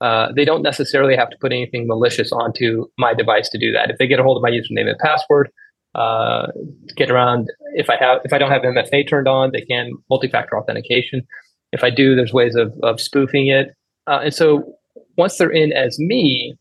Uh, 0.00 0.32
they 0.32 0.44
don't 0.44 0.62
necessarily 0.62 1.16
have 1.16 1.30
to 1.30 1.36
put 1.40 1.52
anything 1.52 1.86
malicious 1.86 2.30
onto 2.32 2.86
my 2.98 3.14
device 3.14 3.48
to 3.48 3.58
do 3.58 3.72
that. 3.72 3.90
If 3.90 3.98
they 3.98 4.06
get 4.06 4.20
a 4.20 4.22
hold 4.22 4.36
of 4.36 4.42
my 4.42 4.50
username 4.50 4.88
and 4.88 4.98
password, 4.98 5.50
uh, 5.94 6.48
get 6.96 7.10
around. 7.10 7.48
If 7.74 7.88
I 7.88 7.96
have 7.96 8.20
if 8.24 8.32
I 8.32 8.38
don't 8.38 8.50
have 8.50 8.62
MFA 8.62 9.08
turned 9.08 9.28
on, 9.28 9.52
they 9.52 9.62
can 9.62 9.92
multi-factor 10.10 10.58
authentication. 10.58 11.26
If 11.72 11.82
I 11.82 11.90
do, 11.90 12.14
there's 12.14 12.32
ways 12.32 12.54
of 12.54 12.74
of 12.82 13.00
spoofing 13.00 13.48
it. 13.48 13.74
Uh, 14.06 14.20
and 14.24 14.34
so 14.34 14.74
once 15.16 15.38
they're 15.38 15.50
in 15.50 15.72
as 15.72 15.98
me, 15.98 16.54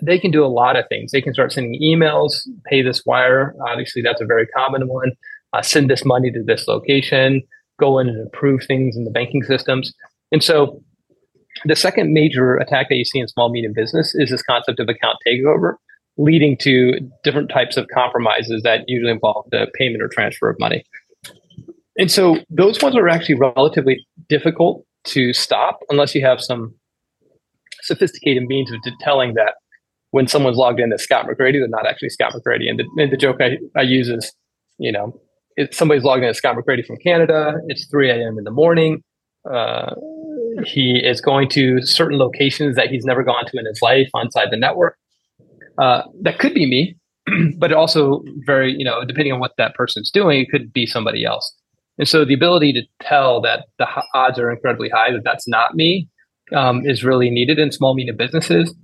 they 0.00 0.18
can 0.18 0.30
do 0.30 0.44
a 0.44 0.46
lot 0.46 0.76
of 0.76 0.84
things. 0.88 1.12
They 1.12 1.20
can 1.20 1.34
start 1.34 1.52
sending 1.52 1.80
emails, 1.80 2.48
pay 2.64 2.82
this 2.82 3.04
wire. 3.04 3.54
Obviously, 3.66 4.02
that's 4.02 4.20
a 4.20 4.26
very 4.26 4.46
common 4.46 4.88
one. 4.88 5.12
Uh, 5.52 5.62
send 5.62 5.90
this 5.90 6.04
money 6.04 6.30
to 6.30 6.42
this 6.42 6.66
location 6.66 7.42
go 7.82 7.98
in 7.98 8.08
and 8.08 8.20
improve 8.20 8.62
things 8.64 8.96
in 8.96 9.04
the 9.04 9.10
banking 9.10 9.42
systems. 9.42 9.92
And 10.30 10.42
so 10.42 10.80
the 11.64 11.76
second 11.76 12.12
major 12.12 12.56
attack 12.56 12.88
that 12.88 12.96
you 12.96 13.04
see 13.04 13.18
in 13.18 13.28
small 13.28 13.50
medium 13.50 13.72
business 13.74 14.14
is 14.14 14.30
this 14.30 14.42
concept 14.42 14.78
of 14.78 14.88
account 14.88 15.18
takeover, 15.26 15.74
leading 16.16 16.56
to 16.58 16.92
different 17.24 17.50
types 17.50 17.76
of 17.76 17.86
compromises 17.92 18.62
that 18.62 18.84
usually 18.86 19.10
involve 19.10 19.46
the 19.50 19.66
payment 19.74 20.02
or 20.02 20.08
transfer 20.08 20.48
of 20.48 20.56
money. 20.60 20.84
And 21.98 22.10
so 22.10 22.38
those 22.48 22.80
ones 22.80 22.96
are 22.96 23.08
actually 23.08 23.34
relatively 23.34 24.06
difficult 24.28 24.86
to 25.04 25.32
stop 25.32 25.80
unless 25.90 26.14
you 26.14 26.24
have 26.24 26.40
some 26.40 26.74
sophisticated 27.82 28.44
means 28.44 28.70
of 28.70 28.78
telling 29.00 29.34
that 29.34 29.54
when 30.12 30.28
someone's 30.28 30.56
logged 30.56 30.78
in 30.78 30.92
as 30.92 31.02
Scott 31.02 31.26
McCrady, 31.26 31.54
they're 31.54 31.68
not 31.68 31.86
actually 31.86 32.10
Scott 32.10 32.34
McCrady. 32.34 32.68
And 32.68 32.78
the, 32.78 33.02
and 33.02 33.10
the 33.10 33.16
joke 33.16 33.38
I, 33.40 33.58
I 33.76 33.82
use 33.82 34.08
is, 34.08 34.32
you 34.78 34.92
know, 34.92 35.18
it, 35.56 35.74
somebody's 35.74 36.04
logged 36.04 36.22
in 36.22 36.28
as 36.28 36.36
Scott 36.36 36.54
McCrady 36.56 36.86
from 36.86 36.96
Canada. 36.98 37.54
It's 37.68 37.86
3 37.86 38.10
a.m. 38.10 38.38
in 38.38 38.44
the 38.44 38.50
morning. 38.50 39.02
Uh, 39.50 39.94
he 40.64 41.00
is 41.02 41.20
going 41.20 41.48
to 41.50 41.80
certain 41.82 42.18
locations 42.18 42.76
that 42.76 42.88
he's 42.88 43.04
never 43.04 43.22
gone 43.22 43.46
to 43.46 43.58
in 43.58 43.64
his 43.64 43.80
life 43.80 44.08
inside 44.14 44.48
the 44.50 44.56
network. 44.56 44.96
Uh, 45.78 46.02
that 46.20 46.38
could 46.38 46.52
be 46.52 46.66
me, 46.66 46.96
but 47.56 47.72
also 47.72 48.22
very, 48.44 48.74
you 48.76 48.84
know, 48.84 49.04
depending 49.06 49.32
on 49.32 49.40
what 49.40 49.52
that 49.56 49.74
person's 49.74 50.10
doing, 50.10 50.42
it 50.42 50.50
could 50.50 50.72
be 50.74 50.86
somebody 50.86 51.24
else. 51.24 51.56
And 51.98 52.06
so 52.06 52.24
the 52.24 52.34
ability 52.34 52.74
to 52.74 52.82
tell 53.00 53.40
that 53.42 53.64
the 53.78 53.86
odds 54.14 54.38
are 54.38 54.50
incredibly 54.50 54.90
high 54.90 55.10
that 55.10 55.24
that's 55.24 55.48
not 55.48 55.74
me 55.74 56.08
um, 56.54 56.84
is 56.84 57.02
really 57.02 57.30
needed 57.30 57.58
in 57.58 57.72
small 57.72 57.94
medium 57.94 58.16
businesses. 58.16 58.74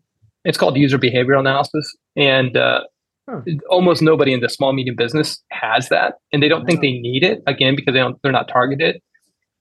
It's 0.48 0.58
called 0.58 0.76
user 0.76 0.98
behavioral 0.98 1.38
analysis, 1.38 1.94
and 2.16 2.56
uh, 2.56 2.80
Huh. 3.28 3.42
Almost 3.68 4.00
nobody 4.00 4.32
in 4.32 4.40
the 4.40 4.48
small 4.48 4.72
medium 4.72 4.96
business 4.96 5.42
has 5.50 5.90
that, 5.90 6.14
and 6.32 6.42
they 6.42 6.48
don't 6.48 6.64
think 6.64 6.80
they 6.80 6.92
need 6.92 7.22
it 7.22 7.42
again 7.46 7.76
because 7.76 7.92
they 7.92 7.98
don't 7.98 8.16
they're 8.22 8.32
not 8.32 8.48
targeted. 8.48 9.00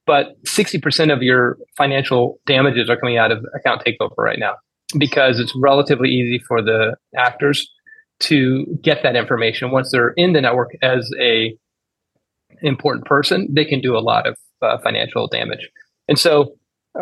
But 0.06 0.38
sixty 0.46 0.79
percent 0.79 1.12
of 1.12 1.22
your 1.22 1.58
financial 1.75 2.39
damages 2.46 2.89
are 2.89 2.96
coming 2.96 3.17
out 3.17 3.32
of 3.32 3.46
account 3.53 3.84
takeover 3.86 4.17
right 4.17 4.39
now 4.39 4.53
because 4.98 5.39
it's 5.39 5.53
relatively 5.58 6.10
easy 6.10 6.41
for 6.48 6.62
the 6.62 6.96
actors 7.17 7.70
to 8.20 8.65
get 8.82 9.03
that 9.03 9.17
information 9.17 9.72
once 9.72 9.91
they're 9.91 10.13
in 10.15 10.32
the 10.32 10.39
network 10.39 10.70
as 10.82 11.12
a 11.20 11.53
important 12.62 13.06
person. 13.06 13.50
They 13.53 13.65
can 13.65 13.82
do 13.82 13.98
a 13.98 14.00
lot 14.00 14.27
of 14.27 14.38
uh, 14.62 14.77
financial 14.77 15.27
damage, 15.27 15.70
and 16.08 16.17
so 16.17 16.53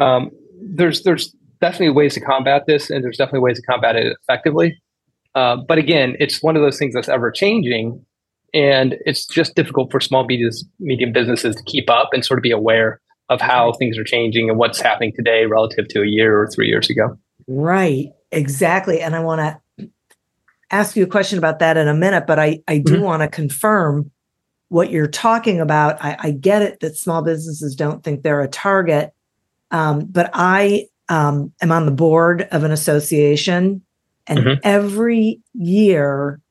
um, 0.02 0.32
there's 0.60 1.04
there's 1.04 1.36
definitely 1.66 1.90
ways 1.90 2.14
to 2.14 2.20
combat 2.20 2.66
this, 2.68 2.92
and 2.92 3.04
there's 3.04 3.18
definitely 3.18 3.40
ways 3.40 3.60
to 3.60 3.66
combat 3.66 3.96
it 3.96 4.16
effectively. 4.22 4.80
Uh, 5.34 5.58
but 5.68 5.78
again, 5.78 6.16
it's 6.20 6.44
one 6.44 6.56
of 6.56 6.62
those 6.62 6.78
things 6.78 6.94
that's 6.94 7.10
ever 7.10 7.32
changing. 7.32 8.06
And 8.54 8.96
it's 9.06 9.26
just 9.26 9.56
difficult 9.56 9.92
for 9.92 10.00
small 10.00 10.26
medium 10.26 11.12
businesses 11.12 11.56
to 11.56 11.64
keep 11.64 11.90
up 11.90 12.10
and 12.14 12.24
sort 12.24 12.38
of 12.38 12.44
be 12.44 12.52
aware 12.52 13.02
of 13.30 13.42
how 13.42 13.74
things 13.74 13.98
are 13.98 14.04
changing 14.04 14.50
and 14.50 14.60
what's 14.60 14.80
happening 14.80 15.12
today 15.14 15.46
relative 15.46 15.88
to 15.90 16.04
a 16.04 16.06
year 16.06 16.40
or 16.40 16.48
three 16.48 16.68
years 16.68 16.90
ago. 16.90 17.18
Right, 17.48 18.10
exactly. 18.32 19.02
And 19.02 19.16
I 19.16 19.20
want 19.20 19.42
to 19.78 19.90
ask 20.72 20.96
you 20.96 21.04
a 21.04 21.08
question 21.08 21.38
about 21.40 21.60
that 21.60 21.76
in 21.78 21.88
a 21.88 21.94
minute, 21.94 22.28
but 22.28 22.40
I, 22.40 22.62
I 22.68 22.78
do 22.78 22.94
mm-hmm. 22.94 23.04
want 23.04 23.22
to 23.24 23.28
confirm 23.28 24.12
what 24.70 24.92
you're 24.92 25.08
talking 25.08 25.60
about. 25.60 25.98
I, 26.04 26.16
I, 26.20 26.32
get 26.32 26.62
it 26.62 26.80
that 26.80 26.98
small 26.98 27.22
businesses 27.22 27.76
don't 27.76 28.04
think 28.04 28.24
they're 28.24 28.42
a 28.42 28.48
target, 28.48 29.14
um, 29.70 30.06
but 30.06 30.30
I 30.34 30.88
um, 31.10 31.52
am 31.62 31.72
on 31.72 31.86
the 31.86 31.92
board 31.92 32.48
of 32.52 32.64
an 32.64 32.72
association 32.72 33.82
and 34.28 34.40
mm-hmm. 34.40 34.60
every 34.64 35.40
year, 35.54 36.42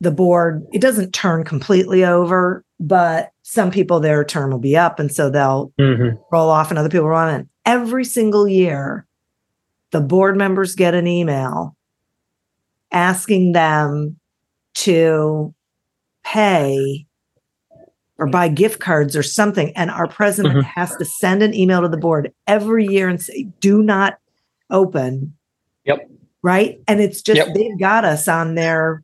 the 0.00 0.10
board, 0.10 0.66
it 0.72 0.80
doesn't 0.80 1.12
turn 1.12 1.44
completely 1.44 2.04
over, 2.04 2.64
but 2.80 3.30
some 3.42 3.70
people, 3.70 4.00
their 4.00 4.24
term 4.24 4.50
will 4.50 4.58
be 4.58 4.76
up. 4.76 4.98
And 4.98 5.12
so 5.12 5.30
they'll 5.30 5.72
mm-hmm. 5.78 6.16
roll 6.30 6.50
off 6.50 6.70
and 6.70 6.78
other 6.78 6.88
people 6.88 7.08
run 7.08 7.34
in. 7.34 7.48
Every 7.64 8.04
single 8.04 8.48
year, 8.48 9.06
the 9.90 10.00
board 10.00 10.36
members 10.36 10.74
get 10.74 10.94
an 10.94 11.06
email 11.06 11.76
asking 12.92 13.52
them 13.52 14.16
to 14.74 15.54
pay 16.24 17.06
or 18.18 18.26
buy 18.26 18.48
gift 18.48 18.80
cards 18.80 19.16
or 19.16 19.22
something. 19.22 19.72
And 19.76 19.90
our 19.90 20.08
president 20.08 20.54
mm-hmm. 20.54 20.80
has 20.80 20.94
to 20.96 21.04
send 21.04 21.42
an 21.42 21.54
email 21.54 21.82
to 21.82 21.88
the 21.88 21.96
board 21.96 22.32
every 22.46 22.86
year 22.86 23.08
and 23.08 23.22
say, 23.22 23.48
do 23.60 23.82
not 23.82 24.18
open 24.70 25.34
yep 25.84 26.08
right? 26.42 26.80
And 26.86 27.00
it's 27.00 27.22
just 27.22 27.36
yep. 27.36 27.54
they've 27.54 27.78
got 27.78 28.04
us 28.04 28.28
on 28.28 28.54
their 28.54 29.02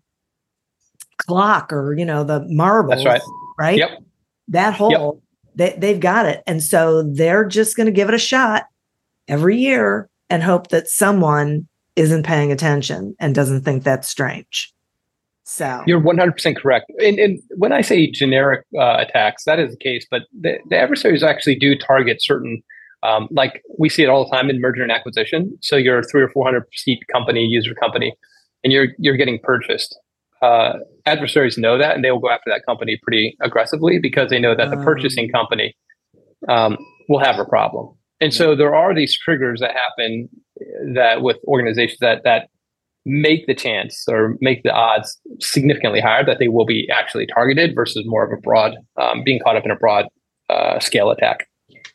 clock 1.19 1.73
or 1.73 1.95
you 1.95 2.05
know 2.05 2.25
the 2.25 2.45
marbles, 2.49 3.03
That's 3.03 3.07
right. 3.07 3.23
Right. 3.59 3.79
Yep. 3.79 4.03
That 4.49 4.75
whole 4.75 5.21
yep. 5.55 5.75
they 5.75 5.79
they've 5.79 6.01
got 6.01 6.27
it, 6.27 6.43
and 6.47 6.63
so 6.63 7.03
they're 7.03 7.45
just 7.45 7.77
going 7.77 7.87
to 7.87 7.93
give 7.93 8.09
it 8.09 8.15
a 8.15 8.19
shot 8.19 8.67
every 9.29 9.57
year 9.57 10.09
and 10.31 10.43
hope 10.43 10.69
that 10.69 10.89
someone 10.89 11.69
isn't 11.97 12.25
paying 12.25 12.51
attention 12.51 13.15
and 13.21 13.35
doesn't 13.35 13.63
think 13.63 13.85
that's 13.85 14.09
strange. 14.09 14.74
So 15.45 15.83
you're 15.87 16.01
100% 16.01 16.57
correct. 16.57 16.91
And, 16.99 17.19
and 17.19 17.39
when 17.57 17.73
I 17.73 17.83
say 17.83 18.11
generic 18.11 18.65
uh, 18.79 18.97
attacks, 18.99 19.45
that 19.45 19.61
is 19.61 19.73
the 19.73 19.77
case, 19.77 20.07
but 20.11 20.23
the, 20.39 20.59
the 20.71 20.77
adversaries 20.77 21.23
actually 21.23 21.57
do 21.57 21.77
target 21.77 22.23
certain 22.23 22.63
um, 23.05 23.29
like 23.31 23.63
we 23.79 23.89
see 23.89 24.03
it 24.03 24.09
all 24.09 24.25
the 24.25 24.35
time 24.35 24.49
in 24.49 24.61
merger 24.61 24.83
and 24.83 24.91
acquisition. 24.91 25.57
So 25.61 25.77
you're 25.77 25.99
a 25.99 26.03
three 26.03 26.23
or 26.23 26.31
four 26.31 26.45
hundred 26.45 26.65
seat 26.73 27.05
company, 27.13 27.45
user 27.45 27.75
company, 27.75 28.15
and 28.65 28.73
you're 28.73 28.89
you're 28.99 29.17
getting 29.17 29.39
purchased. 29.43 29.97
Uh, 30.41 30.79
adversaries 31.07 31.57
know 31.57 31.79
that, 31.79 31.95
and 31.95 32.05
they 32.05 32.11
will 32.11 32.19
go 32.19 32.31
after 32.31 32.51
that 32.51 32.65
company 32.67 32.99
pretty 33.03 33.37
aggressively 33.43 33.99
because 33.99 34.31
they 34.31 34.39
know 34.39 34.55
that 34.55 34.71
the 34.71 34.77
purchasing 34.79 35.31
company 35.31 35.75
um, 36.49 36.77
will 37.09 37.21
have 37.21 37.39
a 37.39 37.45
problem. 37.45 37.95
And 38.21 38.33
so 38.33 38.57
there 38.57 38.75
are 38.75 38.95
these 38.95 39.17
triggers 39.19 39.61
that 39.61 39.73
happen 39.73 40.29
that 40.95 41.21
with 41.21 41.37
organizations 41.47 41.99
that 42.01 42.25
that 42.25 42.49
make 43.05 43.47
the 43.47 43.55
chance 43.55 44.05
or 44.09 44.37
make 44.41 44.63
the 44.63 44.73
odds 44.73 45.21
significantly 45.41 46.01
higher 46.01 46.25
that 46.25 46.39
they 46.39 46.49
will 46.49 46.65
be 46.65 46.89
actually 46.91 47.27
targeted 47.27 47.75
versus 47.75 48.05
more 48.07 48.25
of 48.25 48.33
a 48.37 48.41
broad 48.41 48.77
um, 48.97 49.23
being 49.23 49.41
caught 49.41 49.57
up 49.57 49.65
in 49.65 49.71
a 49.71 49.77
broad 49.77 50.07
uh, 50.49 50.79
scale 50.81 51.11
attack. 51.11 51.49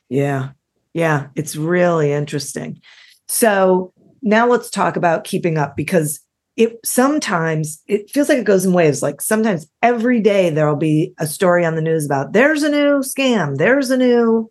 Yeah, 0.09 0.49
yeah, 0.93 1.27
it's 1.35 1.55
really 1.55 2.11
interesting. 2.11 2.79
So 3.27 3.93
now 4.21 4.47
let's 4.47 4.69
talk 4.69 4.95
about 4.95 5.23
keeping 5.23 5.57
up 5.57 5.75
because 5.75 6.19
it 6.57 6.77
sometimes 6.83 7.81
it 7.87 8.09
feels 8.09 8.27
like 8.27 8.37
it 8.37 8.45
goes 8.45 8.65
in 8.65 8.73
waves. 8.73 9.01
Like 9.01 9.21
sometimes 9.21 9.67
every 9.81 10.19
day 10.19 10.49
there'll 10.49 10.75
be 10.75 11.13
a 11.17 11.25
story 11.25 11.63
on 11.63 11.75
the 11.75 11.81
news 11.81 12.05
about 12.05 12.33
there's 12.33 12.63
a 12.63 12.69
new 12.69 12.99
scam, 12.99 13.57
there's 13.57 13.89
a 13.89 13.97
new 13.97 14.49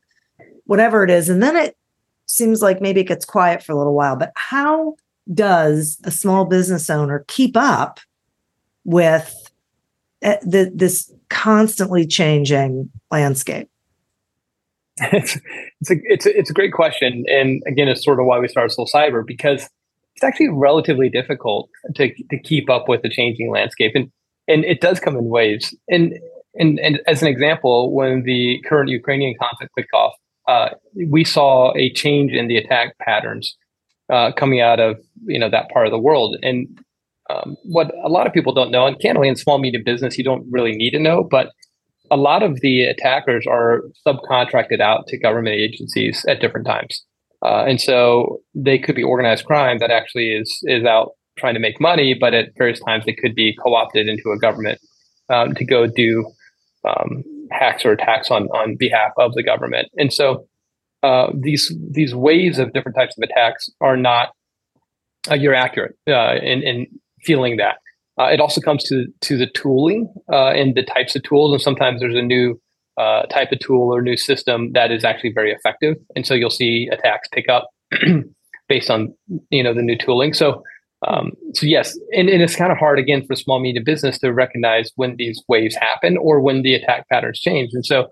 whatever 0.65 1.05
it 1.05 1.11
is, 1.11 1.29
and 1.29 1.43
then 1.43 1.57
it 1.57 1.77
seems 2.27 2.63
like 2.63 2.81
maybe 2.81 3.01
it 3.01 3.09
gets 3.09 3.25
quiet 3.25 3.63
for 3.63 3.73
a 3.73 3.77
little 3.77 3.95
while. 3.95 4.17
But 4.17 4.33
how 4.37 4.97
does 5.33 5.99
a 6.05 6.11
small 6.11 6.45
business 6.45 6.89
owner 6.91 7.25
keep 7.29 7.57
up 7.57 8.01
with 8.85 9.35
eh, 10.23 10.39
the, 10.43 10.73
this 10.75 11.13
constantly 11.29 12.07
changing 12.07 12.91
landscape? 13.11 13.69
It's, 15.13 15.39
it's, 15.81 15.91
a, 15.91 15.95
it's, 16.05 16.27
a, 16.27 16.39
it's 16.39 16.51
a 16.51 16.53
great 16.53 16.73
question. 16.73 17.25
And 17.29 17.63
again, 17.67 17.89
it's 17.89 18.05
sort 18.05 18.19
of 18.19 18.27
why 18.27 18.39
we 18.39 18.49
started 18.49 18.77
SolCyber 18.77 19.25
because 19.27 19.69
it's 20.17 20.25
actually 20.25 20.49
relatively 20.49 21.09
difficult 21.09 21.71
to, 21.95 22.13
to 22.13 22.39
keep 22.41 22.69
up 22.69 22.89
with 22.89 23.03
the 23.03 23.09
changing 23.09 23.51
landscape. 23.53 23.93
And, 23.95 24.11
and 24.49 24.65
it 24.65 24.81
does 24.81 24.99
come 24.99 25.17
in 25.17 25.27
waves. 25.27 25.77
And, 25.89 26.19
and, 26.59 26.81
and 26.81 27.01
as 27.07 27.23
an 27.23 27.29
example, 27.29 27.93
when 27.93 28.25
the 28.25 28.61
current 28.69 28.91
Ukrainian 28.91 29.37
conflict 29.41 29.73
kicked 29.77 29.95
off, 29.95 30.15
uh, 30.49 30.71
we 31.07 31.23
saw 31.23 31.73
a 31.77 31.93
change 31.93 32.33
in 32.33 32.49
the 32.49 32.57
attack 32.57 32.99
patterns 32.99 33.57
uh, 34.11 34.33
coming 34.33 34.61
out 34.61 34.81
of 34.81 34.97
you 35.27 35.39
know 35.39 35.51
that 35.51 35.71
part 35.71 35.87
of 35.87 35.91
the 35.91 35.99
world. 35.99 36.37
And 36.43 36.67
um, 37.31 37.57
what 37.65 37.93
a 38.03 38.09
lot 38.09 38.27
of 38.27 38.33
people 38.33 38.55
don't 38.55 38.71
know, 38.71 38.87
and 38.87 38.99
candidly, 39.01 39.29
in 39.29 39.37
small 39.37 39.59
medium 39.59 39.85
business, 39.85 40.17
you 40.17 40.25
don't 40.25 40.47
really 40.51 40.73
need 40.73 40.93
to 40.93 40.99
know, 40.99 41.27
but 41.31 41.51
a 42.11 42.17
lot 42.17 42.43
of 42.43 42.61
the 42.61 42.85
attackers 42.85 43.47
are 43.47 43.83
subcontracted 44.07 44.81
out 44.81 45.07
to 45.09 45.19
government 45.19 45.57
agencies 45.57 46.25
at 46.27 46.41
different 46.41 46.67
times, 46.67 47.05
uh, 47.45 47.65
and 47.65 47.81
so 47.81 48.41
they 48.55 48.79
could 48.79 48.95
be 48.95 49.03
organized 49.03 49.45
crime 49.45 49.79
that 49.79 49.91
actually 49.91 50.33
is 50.33 50.59
is 50.63 50.85
out 50.85 51.11
trying 51.39 51.55
to 51.55 51.61
make 51.61 51.81
money, 51.81 52.15
but 52.19 52.35
at 52.35 52.49
various 52.57 52.81
times 52.81 53.05
they 53.05 53.13
could 53.13 53.35
be 53.35 53.55
co-opted 53.63 54.09
into 54.09 54.31
a 54.31 54.39
government 54.39 54.81
um, 55.29 55.55
to 55.55 55.65
go 55.65 55.87
do 55.87 56.29
um, 56.89 57.23
hacks 57.53 57.85
or 57.85 57.93
attacks 57.93 58.31
on 58.31 58.45
on 58.49 58.77
behalf 58.77 59.13
of 59.19 59.35
the 59.35 59.43
government. 59.43 59.89
And 59.97 60.13
so 60.13 60.47
uh, 61.03 61.29
these 61.35 61.73
these 61.91 62.15
waves 62.15 62.59
of 62.59 62.73
different 62.73 62.97
types 62.97 63.17
of 63.17 63.23
attacks 63.23 63.69
are 63.81 63.97
not 63.97 64.31
uh, 65.31 65.35
you're 65.35 65.55
accurate 65.55 65.97
uh, 66.09 66.35
in, 66.37 66.63
in 66.63 66.87
feeling 67.23 67.57
that. 67.57 67.79
Uh, 68.21 68.25
it 68.27 68.41
also 68.41 68.61
comes 68.61 68.83
to 68.85 69.07
to 69.21 69.37
the 69.37 69.47
tooling 69.47 70.13
uh, 70.33 70.49
and 70.49 70.75
the 70.75 70.83
types 70.83 71.15
of 71.15 71.23
tools, 71.23 71.53
and 71.53 71.63
sometimes 71.63 72.01
there's 72.01 72.17
a 72.17 72.23
new 72.23 72.61
type 73.31 73.53
of 73.53 73.59
tool 73.61 73.95
or 73.95 74.03
new 74.03 74.17
system 74.17 74.73
that 74.73 74.91
is 74.91 75.05
actually 75.05 75.33
very 75.33 75.53
effective, 75.53 75.95
and 76.17 76.27
so 76.27 76.35
you'll 76.35 76.51
see 76.51 76.89
attacks 76.91 77.29
pick 77.33 77.49
up 77.49 77.69
based 78.69 78.91
on 78.91 79.15
you 79.51 79.63
know 79.63 79.73
the 79.73 79.83
new 79.83 79.97
tooling. 79.97 80.35
So 80.35 80.63
um, 81.07 81.33
so 81.55 81.67
yes, 81.67 81.97
and, 82.13 82.29
and 82.29 82.43
it's 82.43 82.57
kind 82.57 82.73
of 82.73 82.79
hard 82.79 82.99
again 82.99 83.25
for 83.25 83.37
small 83.37 83.61
medium 83.61 83.85
business 83.85 84.19
to 84.19 84.33
recognize 84.33 84.91
when 84.97 85.15
these 85.17 85.43
waves 85.49 85.77
happen 85.77 86.17
or 86.17 86.41
when 86.41 86.63
the 86.63 86.75
attack 86.75 87.09
patterns 87.09 87.39
change. 87.39 87.71
And 87.73 87.87
so, 87.87 88.09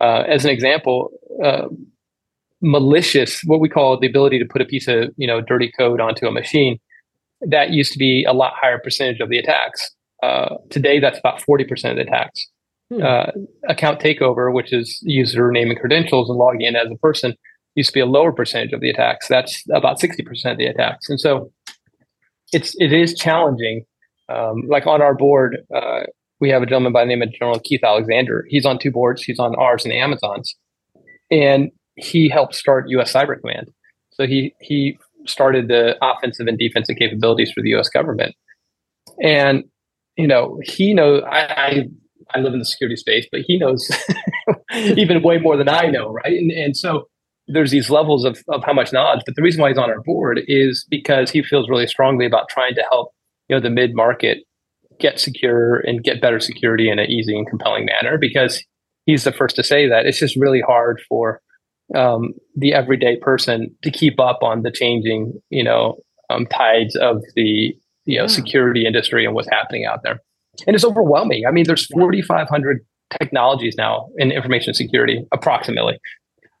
uh, 0.00 0.22
as 0.28 0.44
an 0.44 0.50
example, 0.50 1.10
malicious, 2.62 3.42
what 3.44 3.60
we 3.60 3.68
call 3.68 3.98
the 3.98 4.06
ability 4.06 4.38
to 4.38 4.46
put 4.46 4.62
a 4.62 4.64
piece 4.64 4.88
of 4.88 5.10
you 5.16 5.26
know 5.26 5.40
dirty 5.40 5.70
code 5.76 6.00
onto 6.00 6.26
a 6.26 6.30
machine, 6.30 6.78
that 7.42 7.70
used 7.70 7.92
to 7.92 7.98
be 7.98 8.24
a 8.24 8.32
lot 8.32 8.54
higher 8.54 8.78
percentage 8.78 9.20
of 9.20 9.28
the 9.28 9.38
attacks. 9.38 9.90
Uh, 10.22 10.56
today, 10.70 11.00
that's 11.00 11.18
about 11.18 11.42
forty 11.42 11.64
percent 11.64 11.98
of 11.98 12.04
the 12.04 12.10
attacks. 12.10 12.46
Hmm. 12.92 13.02
Uh, 13.02 13.26
account 13.68 14.00
takeover, 14.00 14.52
which 14.52 14.72
is 14.72 15.02
username 15.06 15.70
and 15.70 15.78
credentials 15.78 16.30
and 16.30 16.38
logging 16.38 16.62
in 16.62 16.76
as 16.76 16.90
a 16.90 16.96
person, 16.96 17.34
used 17.74 17.90
to 17.90 17.94
be 17.94 18.00
a 18.00 18.06
lower 18.06 18.32
percentage 18.32 18.72
of 18.72 18.80
the 18.80 18.90
attacks. 18.90 19.28
That's 19.28 19.62
about 19.72 20.00
sixty 20.00 20.22
percent 20.22 20.52
of 20.52 20.58
the 20.58 20.66
attacks. 20.66 21.10
And 21.10 21.20
so 21.20 21.52
it's 22.52 22.74
it 22.78 22.92
is 22.92 23.14
challenging. 23.14 23.84
Um, 24.28 24.62
like 24.68 24.86
on 24.86 25.02
our 25.02 25.14
board, 25.14 25.58
uh, 25.74 26.04
we 26.40 26.48
have 26.50 26.62
a 26.62 26.66
gentleman 26.66 26.92
by 26.92 27.02
the 27.02 27.08
name 27.08 27.22
of 27.22 27.32
General 27.32 27.58
Keith 27.58 27.82
Alexander. 27.82 28.46
He's 28.48 28.64
on 28.64 28.78
two 28.78 28.90
boards. 28.90 29.22
He's 29.22 29.38
on 29.38 29.54
ours 29.56 29.84
and 29.84 29.92
Amazon's, 29.92 30.54
and 31.30 31.70
he 31.96 32.28
helped 32.28 32.54
start 32.54 32.88
U.S. 32.88 33.12
Cyber 33.12 33.40
Command. 33.40 33.70
So 34.10 34.26
he 34.26 34.54
he 34.60 34.98
started 35.26 35.68
the 35.68 35.96
offensive 36.02 36.46
and 36.46 36.58
defensive 36.58 36.96
capabilities 36.96 37.52
for 37.52 37.62
the 37.62 37.70
U.S. 37.70 37.88
government, 37.88 38.34
and 39.22 39.64
you 40.16 40.26
know 40.26 40.60
he 40.64 40.94
knows 40.94 41.22
I, 41.24 41.40
I 41.40 41.88
I 42.34 42.40
live 42.40 42.52
in 42.52 42.58
the 42.58 42.64
security 42.64 42.96
space, 42.96 43.26
but 43.30 43.42
he 43.46 43.58
knows 43.58 43.90
even 44.74 45.22
way 45.22 45.38
more 45.38 45.56
than 45.56 45.68
I 45.68 45.86
know, 45.86 46.10
right? 46.10 46.32
And, 46.32 46.50
and 46.50 46.76
so 46.76 47.08
there's 47.48 47.70
these 47.70 47.90
levels 47.90 48.24
of, 48.24 48.38
of 48.48 48.62
how 48.64 48.72
much 48.72 48.92
knowledge. 48.92 49.22
But 49.26 49.34
the 49.36 49.42
reason 49.42 49.60
why 49.60 49.68
he's 49.68 49.78
on 49.78 49.90
our 49.90 50.00
board 50.00 50.40
is 50.46 50.86
because 50.88 51.30
he 51.30 51.42
feels 51.42 51.68
really 51.68 51.86
strongly 51.86 52.26
about 52.26 52.48
trying 52.48 52.74
to 52.74 52.84
help 52.90 53.12
you 53.48 53.56
know 53.56 53.60
the 53.60 53.70
mid 53.70 53.94
market 53.94 54.38
get 55.00 55.18
secure 55.18 55.78
and 55.78 56.04
get 56.04 56.20
better 56.20 56.38
security 56.38 56.88
in 56.88 56.98
an 56.98 57.10
easy 57.10 57.36
and 57.36 57.48
compelling 57.48 57.86
manner. 57.86 58.18
Because 58.18 58.62
he's 59.06 59.24
the 59.24 59.32
first 59.32 59.56
to 59.56 59.64
say 59.64 59.88
that 59.88 60.06
it's 60.06 60.18
just 60.18 60.36
really 60.36 60.60
hard 60.60 61.00
for 61.08 61.40
um, 61.94 62.32
the 62.56 62.72
everyday 62.72 63.16
person 63.16 63.74
to 63.82 63.90
keep 63.90 64.18
up 64.20 64.38
on 64.42 64.62
the 64.62 64.70
changing 64.70 65.40
you 65.50 65.64
know 65.64 65.96
um, 66.30 66.46
tides 66.46 66.96
of 66.96 67.22
the 67.34 67.74
you 68.04 68.18
know 68.18 68.24
yeah. 68.24 68.26
security 68.26 68.86
industry 68.86 69.24
and 69.24 69.34
what's 69.34 69.48
happening 69.50 69.84
out 69.84 70.02
there. 70.02 70.20
And 70.66 70.74
it's 70.76 70.84
overwhelming. 70.84 71.46
I 71.46 71.50
mean, 71.50 71.64
there's 71.66 71.86
4,500 71.86 72.84
technologies 73.18 73.74
now 73.76 74.08
in 74.18 74.30
information 74.30 74.74
security, 74.74 75.24
approximately. 75.32 75.98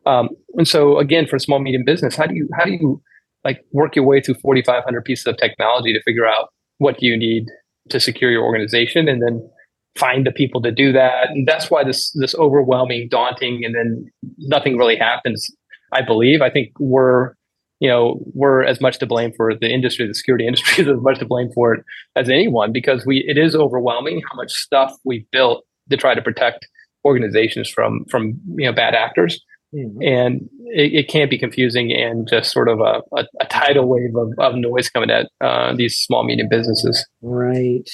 Um, 0.06 0.30
and 0.54 0.66
so 0.66 0.98
again, 0.98 1.26
for 1.26 1.38
small 1.38 1.58
medium 1.58 1.84
business, 1.84 2.16
how 2.16 2.26
do 2.26 2.34
you 2.34 2.48
how 2.56 2.64
do 2.64 2.72
you 2.72 3.02
like 3.44 3.64
work 3.72 3.96
your 3.96 4.04
way 4.04 4.20
through 4.20 4.34
4,500 4.34 5.04
pieces 5.04 5.26
of 5.26 5.36
technology 5.36 5.92
to 5.92 6.02
figure 6.02 6.26
out 6.26 6.48
what 6.78 7.02
you 7.02 7.16
need 7.16 7.46
to 7.90 8.00
secure 8.00 8.30
your 8.30 8.44
organization, 8.44 9.08
and 9.08 9.22
then 9.22 9.48
find 9.96 10.26
the 10.26 10.32
people 10.32 10.62
to 10.62 10.70
do 10.70 10.92
that? 10.92 11.30
And 11.30 11.46
that's 11.46 11.70
why 11.70 11.84
this 11.84 12.10
this 12.12 12.34
overwhelming, 12.34 13.08
daunting, 13.10 13.64
and 13.64 13.74
then 13.74 14.10
nothing 14.38 14.76
really 14.76 14.96
happens. 14.96 15.48
I 15.92 16.02
believe. 16.02 16.40
I 16.40 16.50
think 16.50 16.70
we're 16.78 17.34
you 17.80 17.88
know 17.88 18.20
we're 18.34 18.62
as 18.62 18.80
much 18.80 18.98
to 18.98 19.06
blame 19.06 19.32
for 19.36 19.54
the 19.54 19.68
industry 19.68 20.06
the 20.06 20.14
security 20.14 20.46
industry 20.48 20.84
is 20.84 20.88
as 20.88 21.00
much 21.00 21.18
to 21.18 21.26
blame 21.26 21.50
for 21.52 21.74
it 21.74 21.84
as 22.16 22.28
anyone 22.28 22.72
because 22.72 23.04
we 23.04 23.24
it 23.26 23.36
is 23.36 23.54
overwhelming 23.54 24.22
how 24.30 24.36
much 24.36 24.52
stuff 24.52 24.94
we've 25.04 25.28
built 25.32 25.64
to 25.90 25.96
try 25.96 26.14
to 26.14 26.22
protect 26.22 26.66
organizations 27.04 27.68
from 27.68 28.04
from 28.10 28.40
you 28.56 28.66
know 28.66 28.72
bad 28.72 28.94
actors 28.94 29.40
Mm-hmm. 29.74 30.02
And 30.02 30.50
it, 30.66 30.92
it, 30.92 31.08
can 31.08 31.30
be 31.30 31.38
confusing 31.38 31.92
and 31.92 32.28
just 32.28 32.52
sort 32.52 32.68
of 32.68 32.80
a, 32.80 33.00
a, 33.16 33.24
a 33.40 33.46
tidal 33.46 33.88
wave 33.88 34.14
of, 34.14 34.32
of, 34.38 34.54
noise 34.54 34.90
coming 34.90 35.10
at 35.10 35.30
uh, 35.40 35.74
these 35.74 35.96
small, 35.96 36.24
medium 36.24 36.48
businesses. 36.50 37.06
Right, 37.22 37.88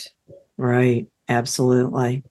right. 0.57 1.07
Absolutely. 1.29 2.23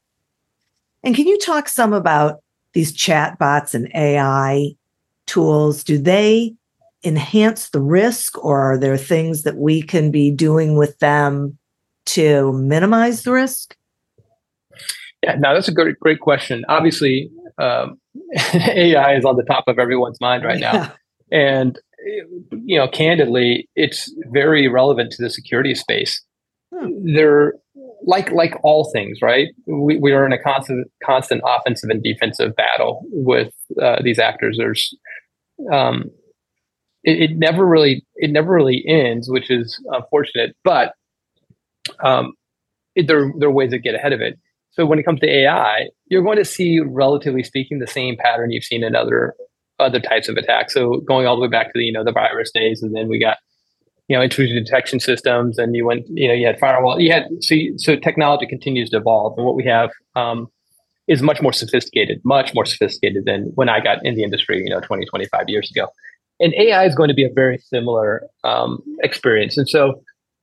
And 1.03 1.15
can 1.15 1.27
you 1.27 1.37
talk 1.37 1.69
some 1.69 1.93
about 1.93 2.41
these 2.73 2.91
chat 2.91 3.37
bots 3.39 3.73
and 3.73 3.89
AI 3.95 4.71
tools? 5.25 5.83
Do 5.83 5.97
they 5.97 6.55
enhance 7.03 7.69
the 7.69 7.81
risk 7.81 8.43
or 8.43 8.59
are 8.59 8.77
there 8.77 8.97
things 8.97 9.43
that 9.43 9.57
we 9.57 9.81
can 9.81 10.11
be 10.11 10.31
doing 10.31 10.75
with 10.75 10.97
them 10.99 11.57
to 12.07 12.53
minimize 12.53 13.23
the 13.23 13.31
risk? 13.31 13.75
Yeah, 15.23 15.35
now 15.35 15.53
that's 15.53 15.67
a 15.67 15.73
great, 15.73 15.99
great 15.99 16.19
question. 16.19 16.65
Obviously, 16.69 17.29
um, 17.57 17.99
AI 18.53 19.15
is 19.15 19.25
on 19.25 19.35
the 19.35 19.43
top 19.43 19.65
of 19.67 19.79
everyone's 19.79 20.19
mind 20.19 20.43
right 20.43 20.59
now. 20.59 20.73
Yeah. 20.73 20.91
And, 21.31 21.79
you 22.51 22.77
know, 22.77 22.87
candidly, 22.87 23.69
it's 23.75 24.13
very 24.31 24.67
relevant 24.67 25.11
to 25.13 25.23
the 25.23 25.29
security 25.29 25.75
space. 25.75 26.21
Hmm. 26.73 27.13
They're 27.13 27.53
like 28.05 28.31
like 28.31 28.53
all 28.63 28.89
things, 28.91 29.19
right? 29.21 29.47
We, 29.65 29.97
we 29.97 30.11
are 30.11 30.25
in 30.25 30.33
a 30.33 30.41
constant 30.41 30.87
constant 31.03 31.41
offensive 31.45 31.89
and 31.89 32.03
defensive 32.03 32.55
battle 32.55 33.03
with 33.11 33.53
uh, 33.81 33.97
these 34.03 34.19
actors. 34.19 34.57
There's 34.57 34.95
um, 35.71 36.11
it, 37.03 37.31
it, 37.31 37.37
never 37.37 37.65
really 37.65 38.05
it 38.15 38.31
never 38.31 38.53
really 38.53 38.83
ends, 38.87 39.29
which 39.29 39.49
is 39.49 39.81
unfortunate. 39.91 40.55
But 40.63 40.93
um, 42.03 42.33
it, 42.95 43.07
there 43.07 43.31
there 43.39 43.49
are 43.49 43.53
ways 43.53 43.71
to 43.71 43.79
get 43.79 43.95
ahead 43.95 44.13
of 44.13 44.21
it. 44.21 44.39
So 44.71 44.85
when 44.85 44.99
it 44.99 45.03
comes 45.03 45.19
to 45.21 45.29
AI, 45.29 45.87
you're 46.05 46.23
going 46.23 46.37
to 46.37 46.45
see, 46.45 46.79
relatively 46.79 47.41
speaking, 47.41 47.79
the 47.79 47.87
same 47.87 48.15
pattern 48.15 48.51
you've 48.51 48.63
seen 48.63 48.83
in 48.83 48.95
other 48.95 49.33
other 49.79 49.99
types 49.99 50.27
of 50.27 50.37
attacks. 50.37 50.73
So 50.73 51.01
going 51.07 51.27
all 51.27 51.35
the 51.35 51.41
way 51.41 51.47
back 51.47 51.67
to 51.67 51.71
the 51.75 51.83
you 51.83 51.91
know 51.91 52.03
the 52.03 52.11
virus 52.11 52.51
days, 52.51 52.81
and 52.81 52.95
then 52.95 53.07
we 53.07 53.19
got 53.19 53.37
you 54.07 54.15
know 54.15 54.21
intrusion 54.21 54.55
detection 54.55 54.99
systems, 54.99 55.57
and 55.57 55.75
you 55.75 55.85
went 55.85 56.05
you 56.09 56.27
know 56.27 56.33
you 56.33 56.45
had 56.45 56.59
firewall. 56.59 56.99
You 56.99 57.11
had 57.11 57.25
so 57.41 57.55
you, 57.55 57.77
so 57.77 57.95
technology 57.95 58.45
continues 58.45 58.89
to 58.91 58.97
evolve, 58.97 59.33
and 59.37 59.45
what 59.45 59.55
we 59.55 59.65
have 59.65 59.91
um, 60.15 60.47
is 61.07 61.21
much 61.21 61.41
more 61.41 61.53
sophisticated, 61.53 62.19
much 62.23 62.53
more 62.53 62.65
sophisticated 62.65 63.25
than 63.25 63.51
when 63.55 63.69
I 63.69 63.79
got 63.79 64.05
in 64.05 64.15
the 64.15 64.23
industry, 64.23 64.61
you 64.63 64.69
know, 64.69 64.81
20, 64.81 65.05
25 65.05 65.45
years 65.47 65.71
ago. 65.71 65.87
and 66.39 66.53
AI 66.55 66.85
is 66.85 66.95
going 66.95 67.07
to 67.07 67.13
be 67.13 67.23
a 67.23 67.31
very 67.33 67.57
similar 67.57 68.27
um, 68.43 68.79
experience. 69.01 69.57
And 69.57 69.67
so, 69.67 70.01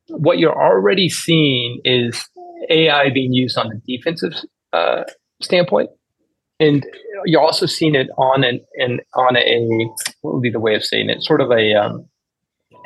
what 0.09 0.39
you're 0.39 0.59
already 0.59 1.09
seeing 1.09 1.81
is 1.85 2.29
AI 2.71 3.11
being 3.11 3.33
used 3.33 3.59
on 3.59 3.69
the 3.69 3.97
defensive 3.97 4.35
uh, 4.73 5.05
standpoint, 5.43 5.91
and 6.61 6.85
you're 7.27 7.43
also 7.43 7.67
seeing 7.67 7.95
it 7.95 8.09
on 8.17 8.45
an, 8.45 8.61
an 8.77 9.01
on 9.15 9.37
a 9.37 9.61
what 10.23 10.35
would 10.35 10.43
be 10.43 10.51
the 10.51 10.61
way 10.61 10.75
of 10.75 10.85
saying 10.85 11.11
it? 11.11 11.23
Sort 11.23 11.41
of 11.41 11.51
a 11.51 11.75
um, 11.75 12.07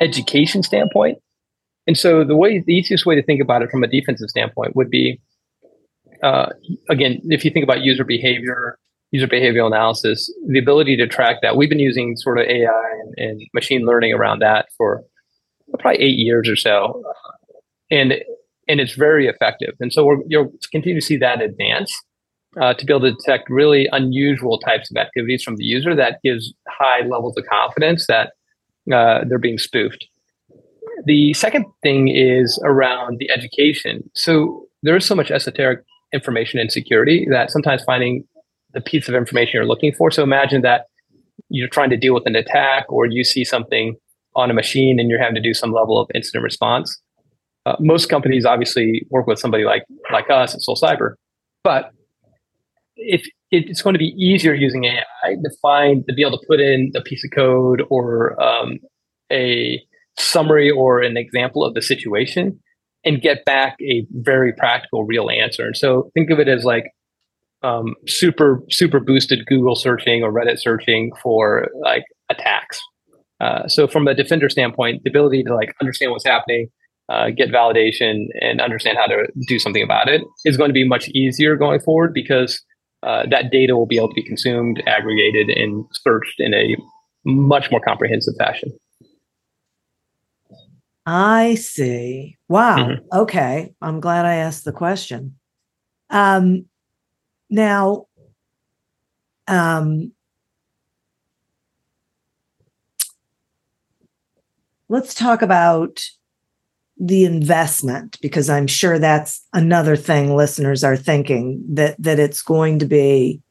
education 0.01 0.63
standpoint. 0.63 1.19
And 1.87 1.97
so, 1.97 2.23
the 2.23 2.35
way 2.35 2.59
the 2.59 2.73
easiest 2.73 3.05
way 3.05 3.15
to 3.15 3.23
think 3.23 3.41
about 3.41 3.61
it 3.61 3.69
from 3.71 3.83
a 3.83 3.87
defensive 3.87 4.29
standpoint 4.29 4.75
would 4.75 4.89
be, 4.89 5.19
uh, 6.21 6.47
again, 6.89 7.21
if 7.25 7.43
you 7.43 7.51
think 7.51 7.63
about 7.63 7.81
user 7.81 8.03
behavior 8.03 8.77
user 9.11 9.27
behavioral 9.27 9.67
analysis, 9.67 10.31
the 10.47 10.59
ability 10.59 10.95
to 10.97 11.07
track 11.07 11.37
that. 11.41 11.57
We've 11.57 11.69
been 11.69 11.79
using 11.79 12.15
sort 12.15 12.37
of 12.37 12.45
AI 12.45 12.91
and, 13.01 13.13
and 13.17 13.41
machine 13.53 13.85
learning 13.85 14.13
around 14.13 14.39
that 14.39 14.67
for 14.77 15.03
probably 15.79 15.99
eight 15.99 16.17
years 16.17 16.47
or 16.47 16.55
so, 16.55 17.03
and 17.89 18.13
and 18.67 18.79
it's 18.79 18.93
very 18.93 19.27
effective. 19.27 19.73
And 19.79 19.91
so 19.91 20.05
we're 20.05 20.17
you'll 20.27 20.51
continue 20.71 20.99
to 20.99 21.05
see 21.05 21.17
that 21.17 21.41
advance 21.41 21.91
uh, 22.59 22.73
to 22.73 22.85
be 22.85 22.93
able 22.93 23.09
to 23.09 23.15
detect 23.15 23.49
really 23.49 23.87
unusual 23.91 24.59
types 24.59 24.91
of 24.91 24.97
activities 24.97 25.43
from 25.43 25.55
the 25.57 25.63
user 25.63 25.95
that 25.95 26.19
gives 26.23 26.53
high 26.67 27.01
levels 27.01 27.35
of 27.37 27.45
confidence 27.45 28.05
that 28.07 28.33
uh, 28.91 29.23
they're 29.27 29.37
being 29.37 29.57
spoofed. 29.57 30.07
The 31.05 31.33
second 31.33 31.65
thing 31.81 32.09
is 32.09 32.59
around 32.63 33.17
the 33.19 33.29
education. 33.31 34.09
So 34.15 34.67
there 34.83 34.95
is 34.95 35.05
so 35.05 35.15
much 35.15 35.31
esoteric 35.31 35.83
information 36.13 36.59
and 36.59 36.71
security 36.71 37.27
that 37.29 37.51
sometimes 37.51 37.83
finding 37.83 38.25
the 38.73 38.81
piece 38.81 39.07
of 39.07 39.15
information 39.15 39.51
you're 39.53 39.65
looking 39.65 39.93
for. 39.93 40.11
So 40.11 40.23
imagine 40.23 40.61
that 40.61 40.85
you're 41.49 41.69
trying 41.69 41.89
to 41.89 41.97
deal 41.97 42.13
with 42.13 42.25
an 42.25 42.35
attack 42.35 42.85
or 42.89 43.05
you 43.05 43.23
see 43.23 43.43
something 43.43 43.95
on 44.35 44.51
a 44.51 44.53
machine 44.53 44.99
and 44.99 45.09
you're 45.09 45.19
having 45.19 45.35
to 45.35 45.41
do 45.41 45.53
some 45.53 45.71
level 45.71 45.99
of 45.99 46.09
incident 46.13 46.43
response. 46.43 46.99
Uh, 47.65 47.75
most 47.79 48.09
companies 48.09 48.45
obviously 48.45 49.05
work 49.09 49.27
with 49.27 49.39
somebody 49.39 49.63
like 49.63 49.83
like 50.11 50.29
us 50.29 50.55
at 50.55 50.61
SolCyber, 50.61 51.15
but 51.63 51.91
if 52.99 53.25
it's 53.51 53.81
going 53.81 53.93
to 53.93 53.99
be 53.99 54.13
easier 54.17 54.53
using 54.53 54.85
AI 54.85 55.33
to 55.33 55.49
find 55.61 56.03
to 56.07 56.13
be 56.13 56.21
able 56.21 56.37
to 56.37 56.45
put 56.47 56.59
in 56.59 56.91
a 56.95 57.01
piece 57.01 57.23
of 57.23 57.31
code 57.31 57.83
or 57.89 58.41
um, 58.41 58.79
a 59.31 59.81
summary 60.17 60.69
or 60.69 61.01
an 61.01 61.17
example 61.17 61.63
of 61.63 61.73
the 61.73 61.81
situation 61.81 62.59
and 63.05 63.21
get 63.21 63.45
back 63.45 63.77
a 63.81 64.05
very 64.11 64.53
practical, 64.53 65.05
real 65.05 65.29
answer. 65.29 65.65
And 65.65 65.77
so 65.77 66.11
think 66.13 66.29
of 66.29 66.39
it 66.39 66.47
as 66.47 66.65
like 66.65 66.85
um, 67.61 67.95
super 68.07 68.61
super 68.69 68.99
boosted 68.99 69.45
Google 69.45 69.75
searching 69.75 70.23
or 70.23 70.31
Reddit 70.31 70.59
searching 70.59 71.11
for 71.21 71.67
like 71.81 72.03
attacks. 72.29 72.79
Uh, 73.41 73.67
so 73.67 73.87
from 73.87 74.07
a 74.07 74.13
defender 74.13 74.49
standpoint, 74.49 75.03
the 75.03 75.09
ability 75.09 75.43
to 75.43 75.55
like 75.55 75.73
understand 75.81 76.11
what's 76.11 76.25
happening, 76.25 76.67
uh, 77.09 77.29
get 77.29 77.49
validation, 77.49 78.25
and 78.41 78.61
understand 78.61 78.97
how 78.97 79.07
to 79.07 79.27
do 79.47 79.59
something 79.59 79.83
about 79.83 80.09
it 80.09 80.21
is 80.45 80.57
going 80.57 80.69
to 80.69 80.73
be 80.73 80.87
much 80.87 81.07
easier 81.09 81.55
going 81.55 81.79
forward 81.79 82.13
because 82.13 82.61
uh, 83.03 83.25
that 83.29 83.51
data 83.51 83.75
will 83.75 83.85
be 83.85 83.97
able 83.97 84.09
to 84.09 84.13
be 84.13 84.23
consumed, 84.23 84.83
aggregated, 84.85 85.49
and 85.49 85.85
searched 85.93 86.39
in 86.39 86.53
a 86.53 86.75
much 87.25 87.71
more 87.71 87.79
comprehensive 87.79 88.33
fashion. 88.37 88.71
I 91.05 91.55
see. 91.55 92.37
Wow. 92.49 92.77
Mm-hmm. 92.77 93.19
Okay. 93.19 93.73
I'm 93.81 93.99
glad 93.99 94.25
I 94.25 94.35
asked 94.35 94.65
the 94.65 94.71
question. 94.71 95.35
Um, 96.09 96.65
now, 97.49 98.05
um, 99.47 100.11
let's 104.87 105.13
talk 105.13 105.41
about 105.41 105.99
the 106.99 107.23
investment 107.23 108.19
because 108.21 108.49
I'm 108.49 108.67
sure 108.67 108.99
that's 108.99 109.41
another 109.53 109.95
thing 109.95 110.35
listeners 110.35 110.83
are 110.83 110.97
thinking 110.97 111.63
that 111.69 111.95
that 111.97 112.19
it's 112.19 112.41
going 112.41 112.79
to 112.79 112.85
be 112.85 113.41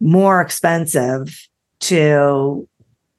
more 0.00 0.40
expensive 0.40 1.48
to 1.80 2.68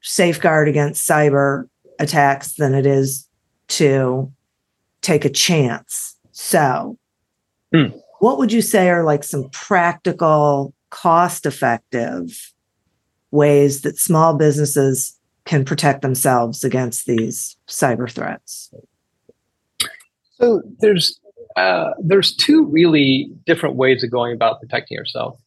safeguard 0.00 0.68
against 0.68 1.06
cyber 1.08 1.68
attacks 1.98 2.54
than 2.54 2.74
it 2.74 2.86
is 2.86 3.28
to 3.68 4.32
take 5.02 5.24
a 5.24 5.30
chance. 5.30 6.16
So, 6.32 6.98
hmm 7.72 7.98
what 8.24 8.38
would 8.38 8.50
you 8.50 8.62
say 8.62 8.88
are 8.88 9.04
like 9.04 9.22
some 9.22 9.50
practical, 9.50 10.72
cost 10.88 11.44
effective 11.44 12.54
ways 13.32 13.82
that 13.82 13.98
small 13.98 14.34
businesses 14.34 15.14
can 15.44 15.62
protect 15.62 16.00
themselves 16.00 16.64
against 16.64 17.04
these 17.04 17.54
cyber 17.68 18.10
threats? 18.10 18.72
So 20.44 20.62
there's 20.80 21.18
uh, 21.56 21.90
there's 22.02 22.34
two 22.34 22.66
really 22.66 23.30
different 23.46 23.76
ways 23.76 24.04
of 24.04 24.10
going 24.10 24.34
about 24.34 24.60
protecting 24.60 24.96
yourself. 24.96 25.40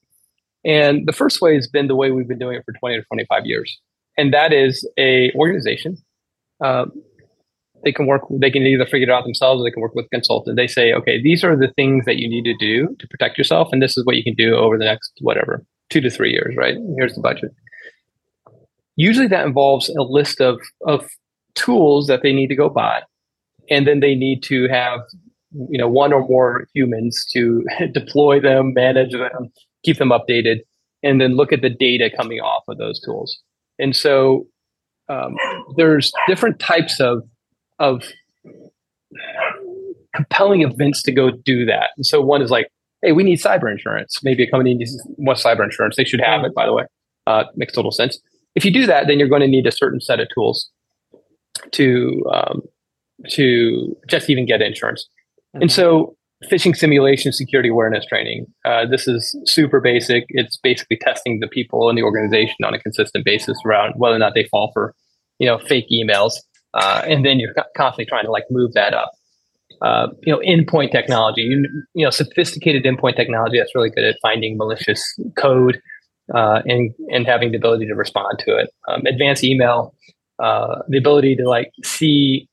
And 0.65 1.07
the 1.07 1.13
first 1.13 1.39
way 1.39 1.53
has 1.55 1.67
been 1.67 1.87
the 1.87 1.95
way 1.95 2.11
we've 2.11 2.27
been 2.27 2.39
doing 2.39 2.57
it 2.57 2.63
for 2.65 2.73
20 2.73 2.97
to 2.97 3.03
25 3.03 3.45
years. 3.45 3.79
And 4.17 4.33
that 4.33 4.51
is 4.51 4.89
a 4.97 5.31
organization. 5.33 5.97
Uh, 6.63 6.85
they 7.83 7.91
can 7.91 8.07
work 8.07 8.23
they 8.31 8.49
can 8.49 8.63
either 8.63 8.87
figure 8.87 9.07
it 9.07 9.11
out 9.11 9.23
themselves 9.23 9.61
or 9.61 9.63
they 9.63 9.71
can 9.71 9.81
work 9.81 9.93
with 9.93 10.05
a 10.05 10.09
consultant 10.09 10.57
they 10.57 10.65
say 10.65 10.91
okay 10.93 11.21
these 11.21 11.43
are 11.43 11.55
the 11.55 11.71
things 11.75 12.05
that 12.05 12.17
you 12.17 12.27
need 12.27 12.43
to 12.43 12.57
do 12.57 12.95
to 12.97 13.07
protect 13.07 13.37
yourself 13.37 13.69
and 13.71 13.83
this 13.83 13.95
is 13.95 14.03
what 14.03 14.15
you 14.15 14.23
can 14.23 14.33
do 14.33 14.55
over 14.55 14.79
the 14.79 14.83
next 14.83 15.11
whatever 15.21 15.63
two 15.91 16.01
to 16.01 16.09
three 16.09 16.31
years 16.31 16.55
right? 16.57 16.75
Here's 16.97 17.13
the 17.13 17.21
budget. 17.21 17.51
Usually 18.95 19.27
that 19.27 19.45
involves 19.45 19.89
a 19.89 20.01
list 20.01 20.41
of 20.41 20.59
of 20.87 21.07
tools 21.53 22.07
that 22.07 22.23
they 22.23 22.33
need 22.33 22.47
to 22.47 22.55
go 22.55 22.67
buy 22.67 23.03
and 23.69 23.87
then 23.87 23.99
they 23.99 24.15
need 24.15 24.43
to 24.43 24.67
have 24.67 24.99
you 25.69 25.77
know 25.77 25.87
one 25.87 26.13
or 26.13 26.21
more 26.27 26.67
humans 26.73 27.25
to 27.31 27.65
deploy 27.93 28.39
them 28.39 28.73
manage 28.73 29.11
them 29.11 29.49
keep 29.83 29.97
them 29.97 30.09
updated 30.09 30.59
and 31.03 31.21
then 31.21 31.35
look 31.35 31.53
at 31.53 31.61
the 31.61 31.69
data 31.69 32.09
coming 32.15 32.39
off 32.39 32.63
of 32.67 32.77
those 32.77 32.99
tools 32.99 33.39
and 33.79 33.95
so 33.95 34.45
um, 35.09 35.35
there's 35.77 36.11
different 36.27 36.59
types 36.59 36.99
of 36.99 37.23
of 37.79 38.03
compelling 40.17 40.63
events 40.63 41.03
to 41.03 41.11
go 41.11 41.29
do 41.29 41.65
that. 41.65 41.91
And 41.95 42.05
so 42.05 42.21
one 42.21 42.41
is 42.41 42.49
like, 42.49 42.67
hey, 43.01 43.11
we 43.11 43.23
need 43.23 43.39
cyber 43.39 43.71
insurance. 43.71 44.19
Maybe 44.23 44.43
a 44.43 44.49
company 44.49 44.73
needs 44.73 44.99
wants 45.17 45.43
cyber 45.43 45.63
insurance. 45.63 45.95
They 45.95 46.03
should 46.03 46.21
have 46.21 46.43
it, 46.43 46.53
by 46.53 46.65
the 46.65 46.73
way. 46.73 46.85
Uh, 47.27 47.43
makes 47.55 47.73
total 47.73 47.91
sense. 47.91 48.19
If 48.55 48.65
you 48.65 48.71
do 48.71 48.85
that, 48.87 49.07
then 49.07 49.19
you're 49.19 49.27
going 49.27 49.41
to 49.41 49.47
need 49.47 49.67
a 49.67 49.71
certain 49.71 50.01
set 50.01 50.19
of 50.19 50.27
tools 50.33 50.69
to 51.71 52.25
um, 52.33 52.61
to 53.29 53.95
just 54.07 54.29
even 54.29 54.45
get 54.45 54.61
insurance. 54.61 55.07
Mm-hmm. 55.55 55.63
And 55.63 55.71
so 55.71 56.15
phishing 56.51 56.75
simulation 56.75 57.31
security 57.31 57.69
awareness 57.69 58.05
training. 58.05 58.45
Uh, 58.63 58.85
this 58.85 59.07
is 59.07 59.35
super 59.45 59.79
basic. 59.79 60.25
It's 60.29 60.57
basically 60.57 60.97
testing 60.97 61.39
the 61.39 61.47
people 61.47 61.89
in 61.89 61.95
the 61.95 62.03
organization 62.03 62.57
on 62.63 62.75
a 62.75 62.79
consistent 62.79 63.25
basis 63.25 63.57
around 63.65 63.93
whether 63.97 64.15
or 64.15 64.19
not 64.19 64.33
they 64.35 64.43
fall 64.45 64.69
for, 64.71 64.93
you 65.39 65.47
know, 65.47 65.57
fake 65.57 65.87
emails 65.91 66.33
uh, 66.77 67.01
and 67.07 67.25
then 67.25 67.39
you're 67.39 67.53
constantly 67.75 68.05
trying 68.05 68.25
to 68.25 68.31
like 68.31 68.45
move 68.49 68.73
that 68.73 68.93
up. 68.93 69.11
Uh, 69.81 70.07
you 70.23 70.33
know, 70.33 70.39
endpoint 70.39 70.91
technology, 70.91 71.41
you, 71.41 71.65
you, 71.93 72.03
know, 72.03 72.09
sophisticated 72.09 72.83
endpoint 72.83 73.15
technology 73.15 73.59
that's 73.59 73.75
really 73.75 73.89
good 73.89 74.03
at 74.03 74.15
finding 74.21 74.57
malicious 74.57 75.03
code 75.37 75.79
uh, 76.33 76.61
and 76.65 76.93
and 77.09 77.27
having 77.27 77.51
the 77.51 77.57
ability 77.57 77.85
to 77.85 77.93
respond 77.93 78.39
to 78.39 78.57
it. 78.57 78.69
Um, 78.87 79.05
advanced 79.05 79.43
email, 79.43 79.93
uh, 80.39 80.81
the 80.87 80.97
ability 80.97 81.35
to 81.35 81.47
like 81.47 81.71
see 81.83 82.47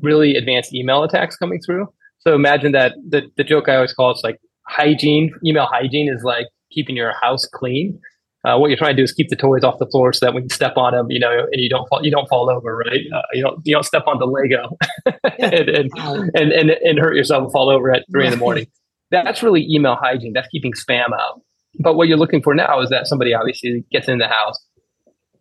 really 0.00 0.36
advanced 0.36 0.74
email 0.74 1.02
attacks 1.02 1.36
coming 1.36 1.60
through. 1.64 1.86
So 2.20 2.34
imagine 2.34 2.72
that 2.72 2.94
the 3.08 3.22
the 3.36 3.44
joke 3.44 3.68
I 3.68 3.76
always 3.76 3.92
call 3.92 4.10
it's 4.10 4.22
like 4.22 4.38
hygiene. 4.66 5.32
Email 5.44 5.66
hygiene 5.66 6.12
is 6.12 6.22
like 6.22 6.46
keeping 6.70 6.96
your 6.96 7.12
house 7.20 7.46
clean 7.46 7.98
uh, 8.44 8.58
what 8.58 8.68
you're 8.68 8.76
trying 8.76 8.90
to 8.90 8.96
do 8.96 9.04
is 9.04 9.12
keep 9.12 9.28
the 9.28 9.36
toys 9.36 9.62
off 9.62 9.78
the 9.78 9.86
floor 9.86 10.12
so 10.12 10.26
that 10.26 10.34
when 10.34 10.42
you 10.42 10.48
step 10.48 10.76
on 10.76 10.92
them, 10.92 11.10
you 11.10 11.20
know, 11.20 11.46
and 11.52 11.62
you 11.62 11.68
don't 11.68 11.88
fall, 11.88 12.04
you 12.04 12.10
don't 12.10 12.28
fall 12.28 12.50
over, 12.50 12.76
right? 12.76 13.00
Uh, 13.14 13.22
you 13.32 13.42
don't 13.42 13.60
you 13.64 13.72
don't 13.72 13.84
step 13.84 14.02
on 14.06 14.18
the 14.18 14.26
Lego 14.26 14.76
and, 15.38 15.68
and, 15.68 15.90
and, 16.34 16.52
and 16.52 16.70
and 16.70 16.98
hurt 16.98 17.14
yourself 17.14 17.44
and 17.44 17.52
fall 17.52 17.70
over 17.70 17.92
at 17.92 18.04
three 18.10 18.24
in 18.24 18.32
the 18.32 18.36
morning. 18.36 18.66
That's 19.12 19.42
really 19.42 19.64
email 19.70 19.94
hygiene. 19.94 20.32
That's 20.32 20.48
keeping 20.48 20.72
spam 20.72 21.12
out. 21.12 21.40
But 21.78 21.94
what 21.94 22.08
you're 22.08 22.18
looking 22.18 22.42
for 22.42 22.54
now 22.54 22.80
is 22.80 22.90
that 22.90 23.06
somebody 23.06 23.32
obviously 23.32 23.84
gets 23.92 24.08
in 24.08 24.18
the 24.18 24.26
house, 24.26 24.58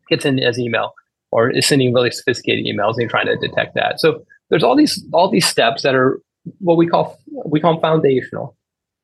gets 0.09 0.25
in 0.25 0.39
as 0.39 0.59
email, 0.59 0.93
or 1.31 1.49
is 1.49 1.65
sending 1.65 1.93
really 1.93 2.11
sophisticated 2.11 2.65
emails, 2.65 2.91
and 2.91 3.01
you're 3.01 3.09
trying 3.09 3.25
to 3.25 3.37
detect 3.37 3.73
that. 3.75 3.99
So 3.99 4.23
there's 4.51 4.63
all 4.63 4.75
these 4.75 5.03
all 5.11 5.31
these 5.31 5.47
steps 5.47 5.81
that 5.81 5.95
are 5.95 6.19
what 6.59 6.77
we 6.77 6.85
call 6.85 7.19
we 7.45 7.59
call 7.59 7.73
them 7.73 7.81
foundational, 7.81 8.55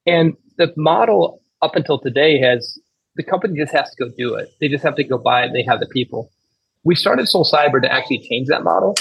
and 0.06 0.36
the 0.58 0.72
model 0.78 1.42
up 1.64 1.76
until 1.76 1.98
today 1.98 2.40
has 2.40 2.78
the 3.16 3.24
company 3.24 3.58
just 3.58 3.74
has 3.74 3.90
to 3.90 4.06
go 4.06 4.12
do 4.16 4.36
it. 4.36 4.50
They 4.60 4.68
just 4.68 4.84
have 4.84 4.96
to 4.98 5.04
go 5.04 5.18
buy 5.18 5.46
it. 5.46 5.54
They 5.54 5.64
have 5.64 5.80
the 5.80 5.88
people. 5.88 6.30
We 6.84 6.94
started 6.94 7.26
SolCyber 7.26 7.82
to 7.82 7.92
actually 7.92 8.28
change 8.30 8.48
that 8.50 8.64
model. 8.64 8.96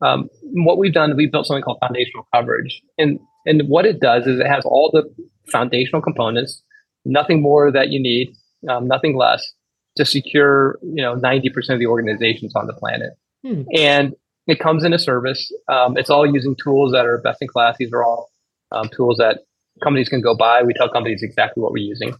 Um, 0.00 0.28
what 0.42 0.78
we've 0.78 0.92
done, 0.92 1.14
we've 1.16 1.30
built 1.30 1.46
something 1.46 1.62
called 1.62 1.78
foundational 1.80 2.26
coverage, 2.34 2.82
and 2.98 3.20
and 3.46 3.68
what 3.68 3.86
it 3.86 4.00
does 4.00 4.26
is 4.26 4.40
it 4.40 4.46
has 4.46 4.64
all 4.64 4.90
the 4.92 5.04
foundational 5.50 6.00
components, 6.00 6.62
nothing 7.04 7.42
more 7.42 7.70
that 7.70 7.90
you 7.90 8.00
need, 8.00 8.34
um, 8.68 8.88
nothing 8.88 9.16
less, 9.16 9.52
to 9.96 10.06
secure, 10.06 10.78
you 10.82 11.02
know, 11.02 11.16
90% 11.16 11.70
of 11.70 11.78
the 11.78 11.86
organizations 11.86 12.54
on 12.56 12.66
the 12.66 12.72
planet. 12.72 13.10
Hmm. 13.44 13.62
And 13.74 14.14
it 14.46 14.58
comes 14.58 14.84
in 14.84 14.92
a 14.92 14.98
service. 14.98 15.52
Um, 15.68 15.96
it's 15.96 16.10
all 16.10 16.26
using 16.26 16.56
tools 16.62 16.92
that 16.92 17.06
are 17.06 17.18
best 17.18 17.40
in 17.40 17.48
class. 17.48 17.76
These 17.78 17.92
are 17.92 18.04
all 18.04 18.30
um, 18.72 18.88
tools 18.88 19.18
that 19.18 19.40
companies 19.82 20.08
can 20.08 20.20
go 20.20 20.36
buy. 20.36 20.62
We 20.62 20.74
tell 20.74 20.88
companies 20.88 21.22
exactly 21.22 21.62
what 21.62 21.72
we're 21.72 21.84
using. 21.84 22.14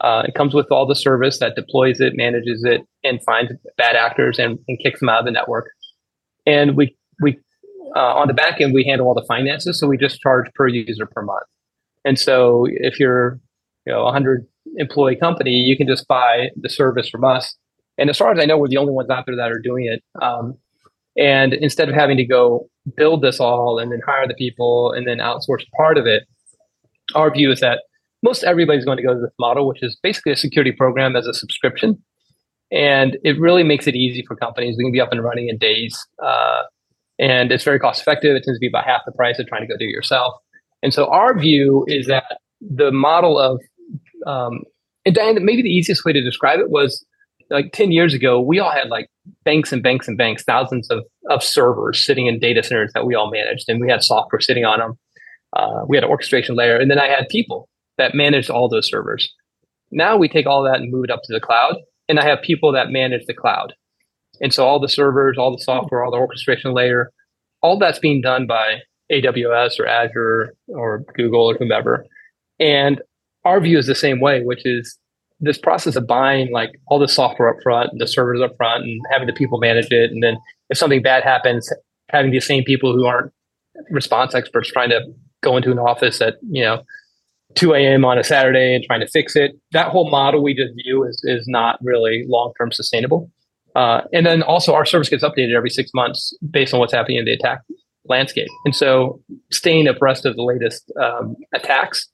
Uh, 0.00 0.22
it 0.26 0.34
comes 0.34 0.54
with 0.54 0.70
all 0.70 0.86
the 0.86 0.94
service 0.94 1.38
that 1.38 1.54
deploys 1.54 2.00
it, 2.00 2.14
manages 2.16 2.64
it, 2.64 2.82
and 3.04 3.22
finds 3.24 3.52
bad 3.76 3.96
actors 3.96 4.38
and, 4.38 4.58
and 4.66 4.78
kicks 4.82 5.00
them 5.00 5.08
out 5.08 5.20
of 5.20 5.24
the 5.26 5.30
network. 5.30 5.70
And 6.46 6.76
we 6.76 6.96
we 7.20 7.38
uh, 7.94 8.14
on 8.14 8.28
the 8.28 8.34
back 8.34 8.60
end 8.60 8.72
we 8.72 8.84
handle 8.84 9.06
all 9.06 9.14
the 9.14 9.24
finances, 9.28 9.78
so 9.78 9.86
we 9.86 9.98
just 9.98 10.20
charge 10.20 10.46
per 10.54 10.66
user 10.68 11.06
per 11.06 11.22
month. 11.22 11.44
And 12.04 12.18
so 12.18 12.66
if 12.68 12.98
you're 12.98 13.38
you 13.86 13.92
know 13.92 14.06
a 14.06 14.12
hundred 14.12 14.46
employee 14.76 15.16
company, 15.16 15.50
you 15.50 15.76
can 15.76 15.86
just 15.86 16.08
buy 16.08 16.48
the 16.56 16.70
service 16.70 17.08
from 17.08 17.24
us. 17.24 17.54
And 17.98 18.08
as 18.08 18.16
far 18.16 18.32
as 18.32 18.38
I 18.38 18.46
know, 18.46 18.56
we're 18.56 18.68
the 18.68 18.78
only 18.78 18.94
ones 18.94 19.10
out 19.10 19.26
there 19.26 19.36
that 19.36 19.52
are 19.52 19.58
doing 19.58 19.84
it. 19.84 20.02
Um, 20.22 20.56
and 21.20 21.52
instead 21.52 21.90
of 21.90 21.94
having 21.94 22.16
to 22.16 22.24
go 22.24 22.66
build 22.96 23.20
this 23.20 23.40
all 23.40 23.78
and 23.78 23.92
then 23.92 24.00
hire 24.06 24.26
the 24.26 24.34
people 24.34 24.90
and 24.92 25.06
then 25.06 25.18
outsource 25.18 25.64
part 25.76 25.98
of 25.98 26.06
it, 26.06 26.22
our 27.14 27.30
view 27.30 27.52
is 27.52 27.60
that 27.60 27.82
most 28.22 28.42
everybody's 28.42 28.86
going 28.86 28.96
to 28.96 29.02
go 29.02 29.12
to 29.12 29.20
this 29.20 29.34
model, 29.38 29.68
which 29.68 29.82
is 29.82 29.98
basically 30.02 30.32
a 30.32 30.36
security 30.36 30.72
program 30.72 31.16
as 31.16 31.26
a 31.26 31.34
subscription. 31.34 32.02
And 32.72 33.18
it 33.22 33.38
really 33.38 33.62
makes 33.62 33.86
it 33.86 33.94
easy 33.94 34.24
for 34.26 34.34
companies. 34.34 34.76
We 34.78 34.84
can 34.84 34.92
be 34.92 35.00
up 35.00 35.12
and 35.12 35.22
running 35.22 35.50
in 35.50 35.58
days. 35.58 36.06
Uh, 36.24 36.62
and 37.18 37.52
it's 37.52 37.64
very 37.64 37.78
cost 37.78 38.00
effective. 38.00 38.34
It 38.34 38.44
tends 38.44 38.58
to 38.58 38.60
be 38.60 38.68
about 38.68 38.86
half 38.86 39.02
the 39.04 39.12
price 39.12 39.38
of 39.38 39.46
trying 39.46 39.60
to 39.60 39.66
go 39.66 39.76
do 39.76 39.84
it 39.84 39.90
yourself. 39.90 40.32
And 40.82 40.94
so 40.94 41.06
our 41.10 41.38
view 41.38 41.84
is 41.86 42.06
that 42.06 42.38
the 42.62 42.90
model 42.92 43.38
of, 43.38 43.60
um, 44.26 44.62
and 45.04 45.14
Diane, 45.14 45.44
maybe 45.44 45.60
the 45.60 45.68
easiest 45.68 46.02
way 46.06 46.14
to 46.14 46.22
describe 46.22 46.60
it 46.60 46.70
was 46.70 47.04
like 47.50 47.72
10 47.72 47.90
years 47.90 48.14
ago, 48.14 48.40
we 48.40 48.58
all 48.58 48.70
had 48.70 48.88
like 48.88 49.08
banks 49.44 49.72
and 49.72 49.82
banks 49.82 50.08
and 50.08 50.16
banks, 50.16 50.44
thousands 50.44 50.88
of, 50.90 51.04
of 51.28 51.42
servers 51.42 52.04
sitting 52.04 52.26
in 52.26 52.38
data 52.38 52.62
centers 52.62 52.92
that 52.94 53.06
we 53.06 53.14
all 53.14 53.30
managed, 53.30 53.68
and 53.68 53.80
we 53.80 53.90
had 53.90 54.02
software 54.02 54.40
sitting 54.40 54.64
on 54.64 54.78
them. 54.78 54.98
Uh, 55.52 55.82
we 55.88 55.96
had 55.96 56.04
an 56.04 56.10
orchestration 56.10 56.54
layer, 56.54 56.76
and 56.76 56.90
then 56.90 56.98
I 56.98 57.08
had 57.08 57.28
people 57.28 57.68
that 57.98 58.14
managed 58.14 58.50
all 58.50 58.68
those 58.68 58.88
servers. 58.88 59.32
Now 59.90 60.16
we 60.16 60.28
take 60.28 60.46
all 60.46 60.62
that 60.62 60.76
and 60.76 60.92
move 60.92 61.04
it 61.04 61.10
up 61.10 61.20
to 61.24 61.32
the 61.32 61.40
cloud, 61.40 61.76
and 62.08 62.20
I 62.20 62.24
have 62.24 62.40
people 62.42 62.72
that 62.72 62.90
manage 62.90 63.26
the 63.26 63.34
cloud. 63.34 63.74
And 64.40 64.54
so 64.54 64.64
all 64.64 64.80
the 64.80 64.88
servers, 64.88 65.36
all 65.36 65.54
the 65.54 65.62
software, 65.62 66.04
all 66.04 66.12
the 66.12 66.16
orchestration 66.16 66.72
layer, 66.72 67.10
all 67.62 67.78
that's 67.78 67.98
being 67.98 68.20
done 68.20 68.46
by 68.46 68.78
AWS 69.12 69.78
or 69.78 69.86
Azure 69.86 70.54
or 70.68 71.04
Google 71.14 71.50
or 71.50 71.56
whomever. 71.58 72.06
And 72.58 73.02
our 73.44 73.60
view 73.60 73.76
is 73.76 73.86
the 73.86 73.94
same 73.94 74.20
way, 74.20 74.42
which 74.42 74.64
is 74.64 74.96
this 75.40 75.58
process 75.58 75.96
of 75.96 76.06
buying 76.06 76.52
like 76.52 76.70
all 76.88 76.98
the 76.98 77.08
software 77.08 77.48
up 77.48 77.56
front 77.62 77.90
and 77.92 78.00
the 78.00 78.06
servers 78.06 78.40
up 78.40 78.56
front 78.56 78.84
and 78.84 79.00
having 79.10 79.26
the 79.26 79.32
people 79.32 79.58
manage 79.58 79.90
it. 79.90 80.10
And 80.10 80.22
then 80.22 80.36
if 80.68 80.78
something 80.78 81.02
bad 81.02 81.24
happens, 81.24 81.72
having 82.10 82.30
the 82.30 82.40
same 82.40 82.64
people 82.64 82.92
who 82.92 83.06
aren't 83.06 83.32
response 83.90 84.34
experts 84.34 84.70
trying 84.70 84.90
to 84.90 85.00
go 85.42 85.56
into 85.56 85.70
an 85.70 85.78
office 85.78 86.20
at, 86.20 86.34
you 86.50 86.62
know, 86.62 86.82
2 87.54 87.74
a.m. 87.74 88.04
on 88.04 88.18
a 88.18 88.24
Saturday 88.24 88.74
and 88.74 88.84
trying 88.84 89.00
to 89.00 89.08
fix 89.08 89.34
it. 89.34 89.52
That 89.72 89.88
whole 89.88 90.10
model 90.10 90.42
we 90.42 90.54
just 90.54 90.72
view 90.76 91.04
is, 91.04 91.20
is 91.24 91.48
not 91.48 91.78
really 91.82 92.24
long 92.28 92.52
term 92.58 92.70
sustainable. 92.70 93.30
Uh, 93.74 94.02
and 94.12 94.26
then 94.26 94.42
also 94.42 94.74
our 94.74 94.84
service 94.84 95.08
gets 95.08 95.24
updated 95.24 95.54
every 95.54 95.70
six 95.70 95.90
months 95.94 96.36
based 96.50 96.74
on 96.74 96.80
what's 96.80 96.92
happening 96.92 97.18
in 97.18 97.24
the 97.24 97.32
attack 97.32 97.62
landscape. 98.04 98.48
And 98.64 98.74
so 98.74 99.20
staying 99.50 99.88
abreast 99.88 100.26
of 100.26 100.36
the 100.36 100.42
latest 100.42 100.92
um, 101.00 101.36
attacks 101.54 102.08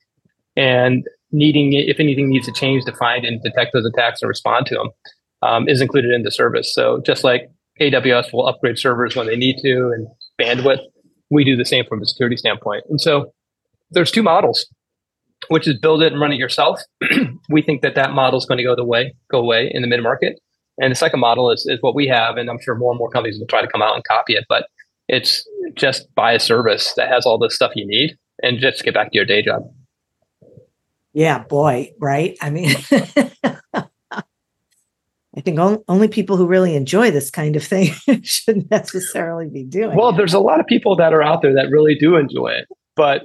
and 0.57 1.07
needing, 1.37 1.72
if 1.75 2.01
anything 2.01 2.29
needs 2.29 2.46
to 2.46 2.53
change 2.53 2.85
to 2.85 2.92
find 2.92 3.25
and 3.25 3.42
detect 3.42 3.72
those 3.72 3.87
attacks 3.87 4.22
and 4.22 4.29
respond 4.29 4.66
to 4.66 4.75
them, 4.75 4.88
um, 5.42 5.68
is 5.68 5.81
included 5.81 6.12
in 6.12 6.22
the 6.22 6.31
service. 6.31 6.75
So 6.75 7.01
just 7.05 7.22
like 7.22 7.51
AWS 7.81 8.33
will 8.33 8.46
upgrade 8.46 8.79
servers 8.79 9.14
when 9.14 9.27
they 9.27 9.37
need 9.37 9.59
to 9.62 9.92
and 9.94 10.09
bandwidth, 10.40 10.81
we 11.31 11.44
do 11.44 11.57
the 11.57 11.64
same 11.64 11.85
from 11.87 12.03
a 12.03 12.07
security 12.07 12.37
standpoint. 12.37 12.85
And 12.88 13.01
so 13.01 13.33
there's 13.90 14.11
two 14.11 14.22
models, 14.22 14.66
which 15.49 15.68
is 15.68 15.79
build 15.79 16.03
it 16.03 16.12
and 16.12 16.20
run 16.20 16.33
it 16.33 16.38
yourself. 16.38 16.81
we 17.51 17.62
think 17.62 17.83
that 17.83 17.94
that 17.94 18.12
model 18.12 18.38
is 18.38 18.46
going 18.46 18.59
to 18.59 18.64
go 18.64 18.75
the 18.75 18.85
way 18.85 19.14
go 19.31 19.38
away 19.38 19.70
in 19.72 19.83
the 19.83 19.88
mid 19.88 20.03
market. 20.03 20.40
And 20.79 20.90
the 20.90 20.96
second 20.96 21.20
model 21.20 21.51
is, 21.51 21.64
is 21.66 21.79
what 21.81 21.94
we 21.94 22.07
have, 22.09 22.37
and 22.37 22.51
I'm 22.51 22.59
sure 22.61 22.75
more 22.75 22.92
and 22.92 22.99
more 22.99 23.09
companies 23.09 23.38
will 23.38 23.46
try 23.46 23.62
to 23.62 23.68
come 23.68 23.81
out 23.81 23.94
and 23.94 24.05
copy 24.05 24.35
it. 24.35 24.44
But 24.46 24.66
it's 25.09 25.46
just 25.75 26.14
buy 26.14 26.33
a 26.33 26.40
service 26.40 26.92
that 26.96 27.09
has 27.09 27.25
all 27.25 27.38
the 27.38 27.51
stuff 27.51 27.72
you 27.75 27.87
need 27.87 28.18
and 28.42 28.59
just 28.59 28.85
get 28.85 28.92
back 28.92 29.12
to 29.12 29.16
your 29.16 29.25
day 29.25 29.42
job. 29.42 29.62
Yeah, 31.17 31.39
boy, 31.39 31.93
right? 31.99 32.37
I 32.43 32.51
mean, 32.51 32.77
I 33.73 34.23
think 35.41 35.59
only 35.89 36.09
people 36.09 36.37
who 36.37 36.47
really 36.47 36.77
enjoy 36.77 37.11
this 37.11 37.31
kind 37.31 37.57
of 37.57 37.65
thing 37.65 37.95
should 38.23 38.71
necessarily 38.71 39.49
be 39.49 39.65
doing. 39.65 39.97
Well, 39.97 40.11
it. 40.11 40.19
there's 40.19 40.35
a 40.35 40.39
lot 40.39 40.61
of 40.61 40.67
people 40.67 40.95
that 40.97 41.15
are 41.15 41.23
out 41.23 41.41
there 41.41 41.55
that 41.55 41.71
really 41.71 41.95
do 41.95 42.17
enjoy 42.17 42.49
it, 42.49 42.69
but 42.97 43.23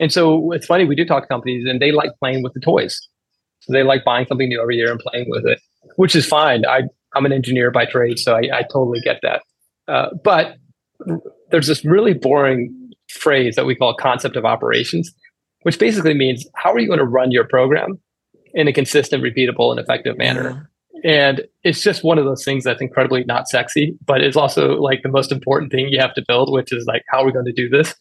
and 0.00 0.10
so 0.10 0.52
it's 0.52 0.64
funny 0.64 0.86
we 0.86 0.94
do 0.94 1.04
talk 1.04 1.24
to 1.24 1.28
companies 1.28 1.66
and 1.68 1.80
they 1.80 1.92
like 1.92 2.12
playing 2.18 2.42
with 2.42 2.54
the 2.54 2.60
toys. 2.60 2.98
So 3.60 3.74
they 3.74 3.82
like 3.82 4.06
buying 4.06 4.24
something 4.26 4.48
new 4.48 4.62
every 4.62 4.76
year 4.76 4.90
and 4.90 4.98
playing 4.98 5.26
with 5.28 5.44
it, 5.44 5.60
which 5.96 6.16
is 6.16 6.24
fine. 6.24 6.64
I 6.64 6.84
I'm 7.14 7.26
an 7.26 7.32
engineer 7.34 7.70
by 7.70 7.84
trade, 7.84 8.18
so 8.18 8.36
I, 8.36 8.48
I 8.54 8.62
totally 8.62 9.00
get 9.00 9.20
that. 9.22 9.42
Uh, 9.86 10.14
but 10.24 10.56
there's 11.50 11.66
this 11.66 11.84
really 11.84 12.14
boring 12.14 12.90
phrase 13.10 13.54
that 13.56 13.66
we 13.66 13.74
call 13.74 13.94
concept 13.94 14.36
of 14.36 14.46
operations 14.46 15.12
which 15.62 15.78
basically 15.78 16.14
means 16.14 16.46
how 16.54 16.72
are 16.72 16.78
you 16.78 16.86
going 16.86 16.98
to 16.98 17.04
run 17.04 17.30
your 17.30 17.44
program 17.44 17.98
in 18.54 18.68
a 18.68 18.72
consistent, 18.72 19.22
repeatable, 19.22 19.70
and 19.70 19.80
effective 19.80 20.16
manner? 20.16 20.70
And 21.04 21.42
it's 21.62 21.82
just 21.82 22.02
one 22.02 22.18
of 22.18 22.24
those 22.24 22.44
things 22.44 22.64
that's 22.64 22.80
incredibly 22.80 23.24
not 23.24 23.48
sexy, 23.48 23.96
but 24.04 24.20
it's 24.20 24.36
also 24.36 24.80
like 24.80 25.02
the 25.02 25.08
most 25.08 25.30
important 25.30 25.70
thing 25.70 25.88
you 25.88 26.00
have 26.00 26.14
to 26.14 26.24
build, 26.26 26.52
which 26.52 26.72
is 26.72 26.86
like, 26.86 27.04
how 27.08 27.22
are 27.22 27.26
we 27.26 27.32
going 27.32 27.44
to 27.44 27.52
do 27.52 27.68
this? 27.68 27.94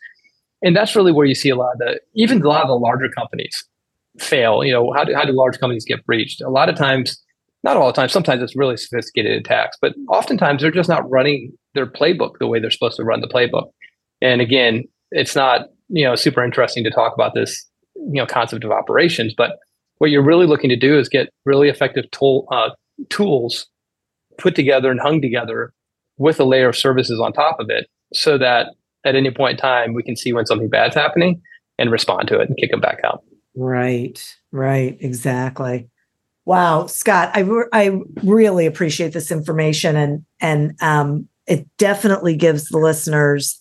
And 0.64 0.76
that's 0.76 0.96
really 0.96 1.12
where 1.12 1.26
you 1.26 1.36
see 1.36 1.50
a 1.50 1.56
lot 1.56 1.74
of 1.74 1.80
the, 1.80 2.00
even 2.16 2.42
a 2.42 2.48
lot 2.48 2.64
of 2.64 2.70
the 2.70 2.76
larger 2.76 3.10
companies 3.10 3.64
fail. 4.20 4.64
You 4.64 4.74
know, 4.74 4.92
how 4.94 5.04
do, 5.04 5.14
how 5.14 5.24
do 5.26 5.32
large 5.32 5.60
companies 5.60 5.86
get 5.86 6.06
breached? 6.06 6.42
A 6.42 6.50
lot 6.50 6.70
of 6.70 6.76
times, 6.76 7.22
not 7.64 7.78
all 7.78 7.88
the 7.88 7.94
time, 7.94 8.10
sometimes 8.10 8.42
it's 8.42 8.56
really 8.56 8.78
sophisticated 8.78 9.34
attacks, 9.34 9.78
but 9.80 9.94
oftentimes 10.10 10.62
they're 10.62 10.72
just 10.72 10.90
not 10.90 11.08
running 11.10 11.52
their 11.76 11.86
playbook 11.86 12.40
the 12.40 12.48
way 12.48 12.60
they're 12.60 12.72
supposed 12.72 12.98
to 12.98 13.04
run 13.04 13.22
the 13.22 13.28
playbook. 13.28 13.70
And 14.22 14.42
again, 14.42 14.86
it's 15.12 15.36
not 15.36 15.68
you 15.90 16.04
know 16.04 16.16
super 16.16 16.44
interesting 16.44 16.84
to 16.84 16.90
talk 16.90 17.14
about 17.14 17.34
this 17.34 17.66
you 17.96 18.22
know 18.22 18.26
concept 18.26 18.64
of 18.64 18.72
operations 18.72 19.34
but 19.36 19.58
what 20.00 20.12
you're 20.12 20.24
really 20.24 20.46
looking 20.46 20.70
to 20.70 20.76
do 20.76 20.98
is 20.98 21.10
get 21.10 21.30
really 21.46 21.70
effective 21.70 22.10
tool 22.12 22.48
uh, 22.52 22.70
tools 23.10 23.68
put 24.38 24.56
together 24.56 24.92
and 24.92 25.00
hung 25.00 25.22
together 25.22 25.74
with 26.18 26.40
a 26.40 26.44
layer 26.44 26.70
of 26.70 26.76
services 26.76 27.20
on 27.20 27.34
top 27.34 27.60
of 27.60 27.70
it 27.70 27.88
so 28.14 28.38
that 28.38 28.68
at 29.06 29.16
any 29.16 29.32
point 29.32 29.54
in 29.54 29.58
time 29.58 29.94
we 29.94 30.04
can 30.04 30.16
see 30.16 30.34
when 30.34 30.46
something 30.46 30.70
bad's 30.70 30.96
happening 30.96 31.42
and 31.78 31.92
respond 31.92 32.28
to 32.28 32.40
it 32.40 32.50
and 32.50 32.58
kick 32.58 32.72
them 32.72 32.82
back 32.82 33.00
out. 33.04 33.24
Right 33.56 34.24
right 34.52 34.98
exactly. 35.00 35.90
Wow 36.46 36.86
scott 36.88 37.32
i, 37.34 37.42
re- 37.42 37.70
I 37.74 38.00
really 38.24 38.66
appreciate 38.66 39.14
this 39.14 39.32
information 39.32 39.96
and 39.96 40.26
and 40.40 40.76
um, 40.82 41.28
it 41.48 41.68
definitely 41.78 42.36
gives 42.36 42.70
the 42.70 42.78
listeners 42.78 43.60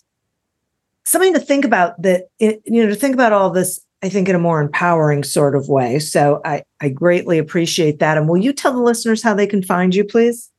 something 1.07 1.33
to 1.33 1.41
think 1.41 1.65
about 1.65 2.01
that 2.03 2.25
you 2.39 2.61
know 2.67 2.89
to 2.89 2.95
think 2.95 3.15
about 3.15 3.33
all 3.33 3.49
this 3.49 3.81
i 4.03 4.09
think 4.09 4.29
in 4.29 4.35
a 4.35 4.39
more 4.39 4.61
empowering 4.61 5.25
sort 5.25 5.57
of 5.57 5.69
way. 5.69 5.99
So 5.99 6.41
i 6.45 6.63
i 6.81 6.91
greatly 6.91 7.39
appreciate 7.39 7.99
that. 8.01 8.19
And 8.19 8.29
will 8.29 8.37
you 8.37 8.53
tell 8.53 8.73
the 8.73 8.83
listeners 8.83 9.23
how 9.23 9.33
they 9.33 9.47
can 9.47 9.63
find 9.63 9.95
you 9.95 10.05
please? 10.05 10.51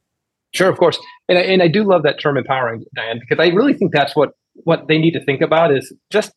Sure 0.53 0.69
of 0.69 0.77
course. 0.77 0.97
And 1.29 1.38
I, 1.38 1.41
and 1.41 1.62
I 1.62 1.67
do 1.67 1.83
love 1.83 2.03
that 2.03 2.19
term 2.19 2.38
empowering 2.38 2.83
diane 2.95 3.19
because 3.19 3.43
i 3.43 3.53
really 3.53 3.73
think 3.73 3.91
that's 3.93 4.15
what 4.15 4.31
what 4.63 4.88
they 4.88 4.97
need 4.97 5.12
to 5.12 5.23
think 5.23 5.41
about 5.41 5.71
is 5.71 5.93
just 6.10 6.31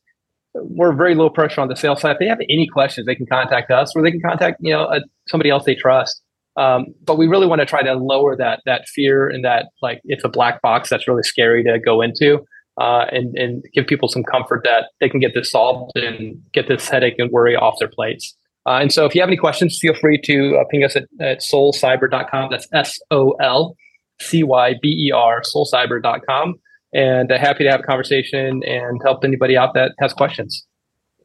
we're 0.54 0.92
very 0.92 1.14
low 1.14 1.30
pressure 1.30 1.60
on 1.60 1.68
the 1.68 1.76
sales 1.76 2.00
side. 2.00 2.12
If 2.12 2.18
they 2.18 2.26
have 2.26 2.40
any 2.50 2.66
questions 2.66 3.06
they 3.06 3.14
can 3.14 3.26
contact 3.26 3.70
us 3.70 3.94
or 3.94 4.02
they 4.02 4.10
can 4.10 4.20
contact 4.20 4.58
you 4.60 4.72
know 4.72 4.84
a, 4.84 5.00
somebody 5.28 5.50
else 5.50 5.64
they 5.64 5.76
trust. 5.76 6.20
Um, 6.56 6.86
but 7.06 7.16
we 7.16 7.28
really 7.28 7.46
want 7.46 7.60
to 7.60 7.66
try 7.66 7.82
to 7.82 7.94
lower 7.94 8.36
that 8.36 8.60
that 8.66 8.88
fear 8.88 9.28
and 9.28 9.44
that 9.44 9.66
like 9.80 10.00
it's 10.04 10.24
a 10.24 10.28
black 10.28 10.60
box 10.60 10.90
that's 10.90 11.06
really 11.06 11.22
scary 11.22 11.62
to 11.62 11.78
go 11.78 12.02
into 12.02 12.44
uh, 12.80 13.04
and, 13.12 13.36
and 13.36 13.62
give 13.74 13.86
people 13.86 14.08
some 14.08 14.24
comfort 14.24 14.62
that 14.64 14.86
they 15.00 15.08
can 15.08 15.20
get 15.20 15.34
this 15.34 15.50
solved 15.50 15.92
and 15.96 16.42
get 16.52 16.66
this 16.66 16.88
headache 16.88 17.16
and 17.18 17.30
worry 17.30 17.54
off 17.54 17.76
their 17.78 17.88
plates. 17.88 18.34
Uh, 18.66 18.78
and 18.80 18.92
so 18.92 19.04
if 19.04 19.14
you 19.14 19.20
have 19.20 19.28
any 19.28 19.36
questions, 19.36 19.78
feel 19.78 19.94
free 19.94 20.18
to 20.22 20.56
uh, 20.56 20.64
ping 20.70 20.82
us 20.82 20.96
at, 20.96 21.04
at 21.20 21.40
solcyber.com. 21.40 22.50
That's 22.50 22.66
S 22.72 22.98
O 23.10 23.32
L 23.32 23.76
C 24.20 24.42
Y 24.42 24.74
B 24.80 24.88
E 25.08 25.12
R, 25.12 25.42
solcyber.com. 25.42 26.54
And 26.92 27.30
uh, 27.30 27.38
happy 27.38 27.64
to 27.64 27.70
have 27.70 27.80
a 27.80 27.84
conversation 27.84 28.62
and 28.64 29.00
help 29.04 29.24
anybody 29.24 29.56
out 29.56 29.74
that 29.74 29.92
has 30.00 30.12
questions. 30.12 30.66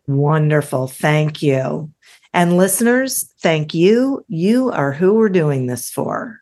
Wonderful. 0.08 0.88
Thank 0.88 1.41
you. 1.41 1.91
And 2.34 2.58
listeners, 2.58 3.24
thank 3.39 3.74
you. 3.74 4.24
You 4.28 4.72
are 4.72 4.91
who 4.91 5.13
we're 5.13 5.30
doing 5.30 5.68
this 5.68 5.89
for. 5.89 6.41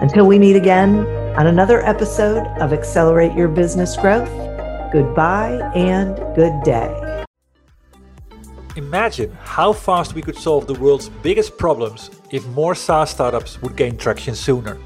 Until 0.00 0.26
we 0.26 0.38
meet 0.38 0.56
again 0.56 1.00
on 1.36 1.46
another 1.46 1.84
episode 1.84 2.46
of 2.58 2.72
Accelerate 2.72 3.34
Your 3.34 3.48
Business 3.48 3.98
Growth, 3.98 4.30
goodbye 4.90 5.60
and 5.74 6.16
good 6.34 6.62
day. 6.62 7.26
Imagine 8.76 9.30
how 9.42 9.74
fast 9.74 10.14
we 10.14 10.22
could 10.22 10.38
solve 10.38 10.66
the 10.66 10.72
world's 10.80 11.10
biggest 11.22 11.58
problems 11.58 12.10
if 12.30 12.46
more 12.46 12.74
SaaS 12.74 13.10
startups 13.10 13.60
would 13.60 13.76
gain 13.76 13.98
traction 13.98 14.34
sooner. 14.34 14.78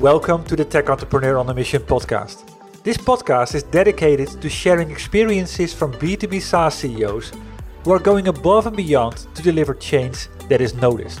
Welcome 0.00 0.44
to 0.44 0.54
the 0.54 0.66
Tech 0.66 0.90
Entrepreneur 0.90 1.38
on 1.38 1.48
a 1.48 1.54
Mission 1.54 1.80
podcast. 1.80 2.46
This 2.82 2.98
podcast 2.98 3.54
is 3.54 3.62
dedicated 3.62 4.28
to 4.42 4.50
sharing 4.50 4.90
experiences 4.90 5.72
from 5.72 5.94
B2B 5.94 6.42
SaaS 6.42 6.74
CEOs 6.74 7.32
who 7.84 7.90
are 7.90 7.98
going 7.98 8.28
above 8.28 8.66
and 8.66 8.76
beyond 8.76 9.16
to 9.34 9.42
deliver 9.42 9.72
change 9.72 10.28
that 10.50 10.60
is 10.60 10.74
noticed. 10.74 11.20